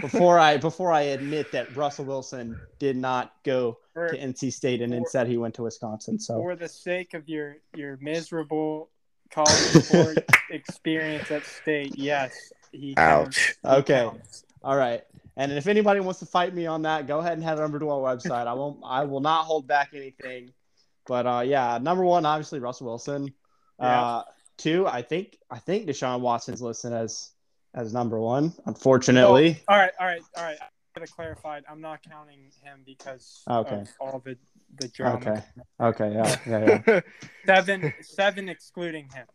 [0.00, 4.82] before I before I admit that Russell Wilson did not go for, to NC State
[4.82, 6.18] and for, instead he went to Wisconsin.
[6.18, 8.90] So for the sake of your your miserable
[9.30, 10.18] college sport
[10.50, 12.94] experience at state, yes, he.
[12.96, 13.56] Ouch.
[13.64, 13.80] Counts.
[13.80, 14.02] Okay.
[14.02, 14.44] Counts.
[14.62, 15.02] All right.
[15.36, 17.90] And if anybody wants to fight me on that, go ahead and head over to
[17.90, 18.46] our website.
[18.46, 18.80] I won't.
[18.84, 20.52] I will not hold back anything.
[21.06, 23.32] But uh, yeah, number one, obviously Russell Wilson.
[23.78, 24.00] Yeah.
[24.00, 24.22] Uh,
[24.58, 27.30] two, I think I think Deshaun Watson's listed as
[27.74, 28.52] as number one.
[28.66, 29.62] Unfortunately.
[29.68, 30.58] Oh, all right, all right, all right.
[30.60, 30.66] I
[30.98, 31.60] gotta clarify.
[31.70, 33.76] I'm not counting him because okay.
[33.76, 34.36] of all the
[34.78, 35.16] the drama.
[35.16, 35.42] Okay.
[35.80, 36.12] Okay.
[36.14, 36.36] Yeah.
[36.46, 36.82] Yeah.
[36.86, 37.00] Yeah.
[37.46, 39.26] seven, seven excluding him.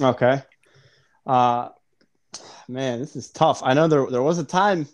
[0.00, 0.42] Okay.
[1.26, 1.68] Uh,
[2.68, 3.62] man, this is tough.
[3.62, 4.86] I know there there was a time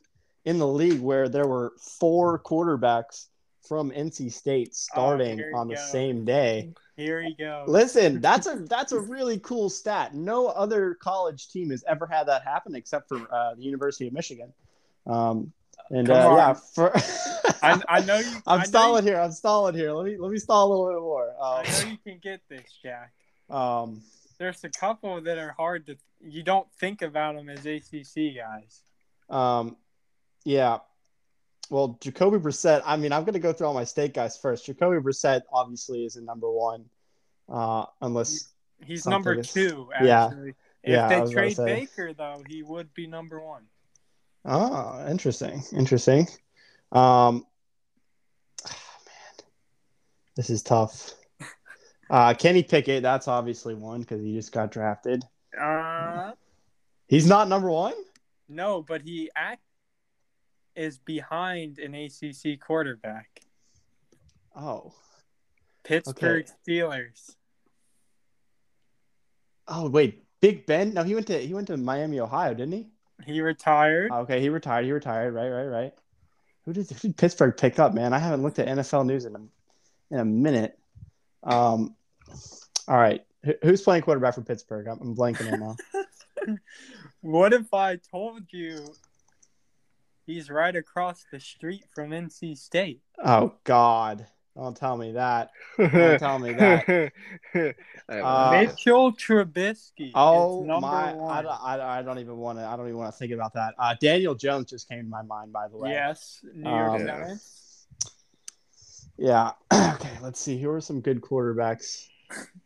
[0.45, 3.27] in the league where there were four quarterbacks
[3.67, 5.81] from NC State starting oh, on the go.
[5.81, 6.73] same day.
[6.97, 7.65] Here you go.
[7.69, 10.15] Listen, that's a that's a really cool stat.
[10.15, 14.15] No other college team has ever had that happen except for uh, the University of
[14.15, 14.53] Michigan.
[15.07, 15.53] Um,
[15.91, 16.93] and uh, yeah, for
[17.63, 18.33] I, I, know you.
[18.47, 19.21] I'm I stalling you, here.
[19.21, 19.93] I'm stalling here.
[19.93, 21.31] Let me let me stall a little bit more.
[21.31, 23.13] Um, I know you can get this, Jack.
[23.51, 24.03] Um,
[24.39, 25.97] there's a couple that are hard to.
[26.21, 28.83] You don't think about them as ACC guys.
[29.31, 29.77] Um,
[30.45, 30.79] yeah.
[31.71, 32.83] Well, Jacoby Brissett.
[32.87, 34.67] I mean, I'm going to go through all my state guys first.
[34.67, 36.87] Jacoby Brissett obviously is a number one,
[37.49, 38.53] uh, unless
[38.85, 39.53] he's number is...
[39.53, 39.89] two.
[39.95, 40.09] Actually.
[40.09, 40.53] Yeah.
[40.85, 43.65] If yeah, they trade Baker, though, he would be number one.
[44.51, 45.63] Oh, interesting.
[45.77, 46.27] Interesting.
[46.91, 47.45] Um,
[48.67, 48.71] oh,
[49.07, 49.45] man,
[50.37, 51.13] this is tough.
[52.09, 55.23] Uh, Kenny Pickett, that's obviously one because he just got drafted.
[55.61, 56.33] Uh,
[57.09, 57.93] he's not number one.
[58.49, 59.61] No, but he act
[60.75, 63.43] is behind an ACC quarterback.
[64.57, 64.95] Oh.
[65.85, 66.81] Pittsburgh okay.
[66.81, 67.35] Steelers.
[69.67, 70.95] Oh wait, Big Ben?
[70.95, 72.89] No, he went to he went to Miami, Ohio, didn't he?
[73.25, 74.13] He retired.
[74.13, 74.85] Okay, he retired.
[74.85, 75.35] He retired.
[75.35, 75.95] Right, right, right.
[76.65, 78.13] Who did, who did Pittsburgh pick up, man?
[78.13, 79.41] I haven't looked at NFL news in a
[80.11, 80.79] in a minute.
[81.43, 81.95] Um,
[82.87, 83.23] all right,
[83.63, 84.87] who's playing quarterback for Pittsburgh?
[84.87, 85.61] I'm, I'm blanking right
[86.47, 86.57] now.
[87.21, 88.95] what if I told you
[90.29, 93.01] He's right across the street from NC State.
[93.25, 94.27] Oh God!
[94.59, 95.53] Don't tell me that.
[95.79, 97.13] Don't tell me that.
[98.09, 100.11] uh, Mitchell Trubisky.
[100.17, 101.11] Oh my!
[101.13, 102.67] I don't, I, I don't even want to.
[102.67, 103.75] I don't even want to think about that.
[103.79, 105.91] Uh, Daniel Jones just came to my mind, by the way.
[105.91, 107.87] Yes, New York um, Giants.
[109.17, 109.53] Yeah.
[109.73, 110.19] okay.
[110.21, 110.59] Let's see.
[110.59, 112.09] Here are some good quarterbacks.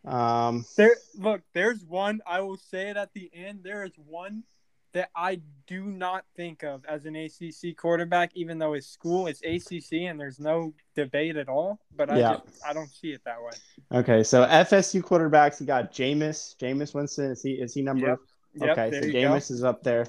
[0.07, 0.97] Um, there.
[1.15, 2.23] Look, there's one.
[2.27, 3.61] I will say it at the end.
[3.65, 4.45] There is one
[4.93, 9.41] that I do not think of as an ACC quarterback, even though his school is
[9.43, 11.81] ACC and there's no debate at all.
[11.97, 12.37] But I yeah.
[12.45, 13.99] just I don't see it that way.
[14.01, 17.31] Okay, so FSU quarterbacks, you got Jameis, Jameis Winston.
[17.31, 18.19] Is he is he number?
[18.55, 18.71] Yep.
[18.71, 19.55] Okay, yep, so Jameis go.
[19.55, 20.07] is up there.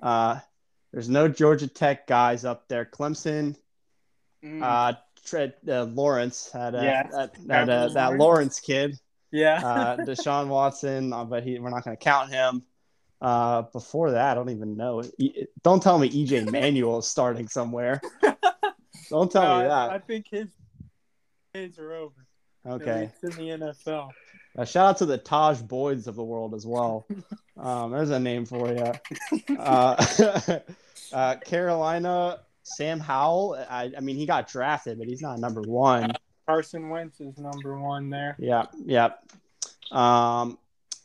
[0.00, 0.38] Uh,
[0.92, 2.84] there's no Georgia Tech guys up there.
[2.84, 3.56] Clemson.
[4.44, 4.62] Mm.
[4.62, 7.06] Uh, Tre- uh, Lawrence had a, yeah.
[7.12, 8.98] that that, uh, that Lawrence kid.
[9.30, 9.64] Yeah.
[9.64, 12.62] uh, Deshaun Watson, uh, but he, we're not going to count him.
[13.22, 15.00] Uh, before that, I don't even know.
[15.62, 18.00] Don't tell me EJ Manuel is starting somewhere.
[19.10, 19.90] Don't tell no, me that.
[19.90, 20.48] I, I, think his
[21.54, 22.26] days are over.
[22.66, 23.10] Okay.
[23.22, 24.10] It's in the NFL.
[24.58, 27.06] Uh, shout out to the Tajh Boyds of the world as well.
[27.54, 28.92] Um, there's a name for you.
[29.58, 30.04] Uh,
[31.12, 33.62] uh, Carolina, Sam Howell.
[33.68, 36.12] I, I, mean, he got drafted, but he's not number one.
[36.46, 38.36] Carson Wentz is number one there.
[38.38, 39.10] Yeah, yeah.
[39.92, 40.58] Um,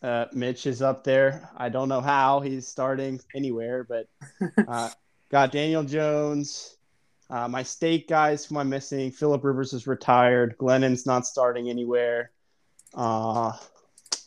[0.04, 1.50] uh, Mitch is up there.
[1.58, 4.08] I don't know how he's starting anywhere, but
[4.68, 4.90] uh,
[5.30, 6.78] got Daniel Jones.
[7.30, 9.12] Uh, my state guys who I'm missing.
[9.12, 10.56] Philip Rivers is retired.
[10.58, 12.32] Glennon's not starting anywhere.
[12.94, 13.52] Uh,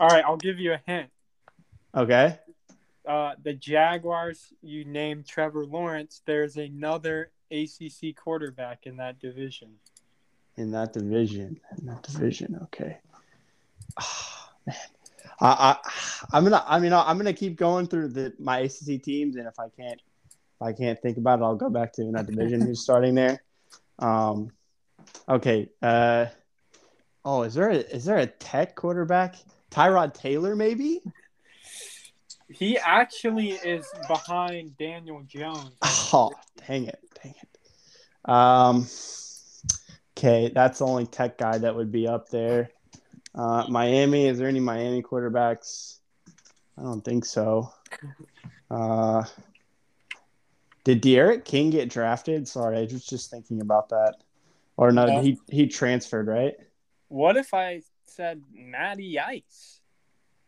[0.01, 1.09] All right, I'll give you a hint.
[1.95, 2.39] Okay.
[3.07, 6.21] Uh, the Jaguars, you named Trevor Lawrence.
[6.27, 9.71] There's another ACC quarterback in that division.
[10.57, 11.59] In that division.
[11.79, 12.61] In that division.
[12.65, 12.99] Okay.
[13.99, 14.77] Oh, man.
[15.41, 15.77] I, I,
[16.33, 16.63] I'm gonna.
[16.67, 20.01] I mean, I'm gonna keep going through the my ACC teams, and if I can't,
[20.01, 23.43] if I can't think about it, I'll go back to that division who's starting there.
[23.99, 24.51] Um,
[25.29, 25.69] okay.
[25.83, 26.27] Uh,
[27.25, 29.37] oh, is there a, is there a Tech quarterback?
[29.71, 31.01] Tyrod Taylor, maybe.
[32.49, 35.73] He actually is behind Daniel Jones.
[36.13, 36.33] Oh,
[36.67, 38.29] dang it, dang it.
[38.29, 38.89] Um,
[40.19, 42.71] okay, that's the only Tech guy that would be up there.
[43.35, 45.99] Uh, Miami, is there any Miami quarterbacks?
[46.79, 47.73] I don't think so.
[48.71, 49.25] Uh,
[50.85, 52.49] did D'Eriq King get drafted?
[52.49, 54.17] Sorry, I was just thinking about that.
[54.77, 56.55] Or no, he he transferred, right?
[57.09, 59.80] What if I said Matty Ice?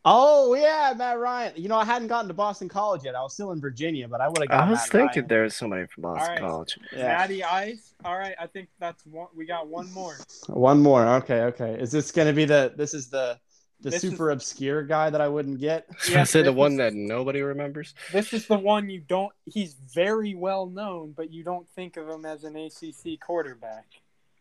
[0.04, 1.52] Oh yeah, Matt Ryan.
[1.56, 3.14] You know, I hadn't gotten to Boston College yet.
[3.14, 4.50] I was still in Virginia, but I would have.
[4.50, 5.28] I was Matt thinking Ryan.
[5.28, 6.40] there was somebody from Boston right.
[6.40, 6.78] College.
[6.92, 7.06] Yeah.
[7.06, 7.94] Matty Ice.
[8.04, 9.28] All right, I think that's one.
[9.36, 10.16] We got one more.
[10.48, 11.06] One more.
[11.06, 11.74] Okay, okay.
[11.78, 12.72] Is this going to be the?
[12.76, 13.38] This is the
[13.80, 15.86] the this super is, obscure guy that I wouldn't get.
[16.10, 17.94] Yeah, say the one is, that nobody remembers.
[18.12, 19.32] This is the one you don't.
[19.44, 23.86] He's very well known, but you don't think of him as an ACC quarterback.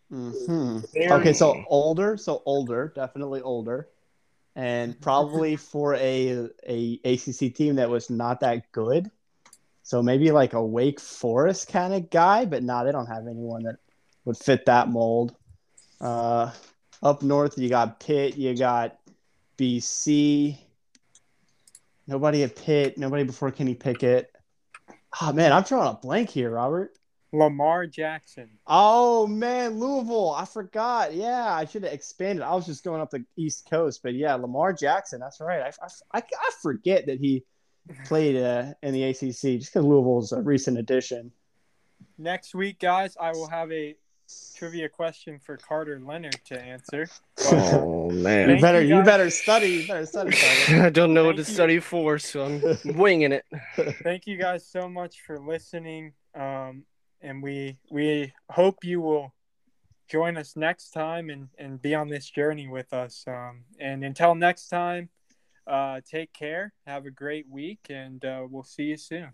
[0.09, 0.79] Hmm.
[0.97, 2.17] Okay, so older.
[2.17, 2.91] So older.
[2.95, 3.87] Definitely older
[4.55, 9.09] and probably for a a ACC team that was not that good.
[9.83, 13.63] So maybe like a Wake Forest kind of guy, but nah, they don't have anyone
[13.63, 13.77] that
[14.25, 15.35] would fit that mold.
[15.99, 16.51] Uh,
[17.03, 18.97] up north, you got Pitt, you got
[19.57, 20.57] BC.
[22.07, 24.31] Nobody at Pitt, nobody before Kenny Pickett.
[25.21, 26.93] Oh man, I'm drawing a blank here, Robert.
[27.33, 28.49] Lamar Jackson.
[28.67, 30.31] Oh man, Louisville.
[30.31, 31.13] I forgot.
[31.13, 32.43] Yeah, I should have expanded.
[32.43, 35.19] I was just going up the East Coast, but yeah, Lamar Jackson.
[35.19, 35.61] That's right.
[35.61, 37.43] I, I, I forget that he
[38.05, 41.31] played uh, in the ACC just because Louisville's a recent addition.
[42.17, 43.95] Next week, guys, I will have a
[44.55, 47.07] trivia question for Carter Leonard to answer.
[47.45, 49.67] oh man, you better you, you, better study.
[49.67, 50.37] You better study.
[50.79, 51.55] I don't know Thank what to you.
[51.55, 53.45] study for, so I'm winging it.
[54.03, 56.13] Thank you guys so much for listening.
[56.35, 56.83] Um,
[57.21, 59.33] and we we hope you will
[60.09, 63.23] join us next time and and be on this journey with us.
[63.27, 65.09] Um, and until next time,
[65.67, 66.73] uh, take care.
[66.85, 69.31] Have a great week, and uh, we'll see you soon.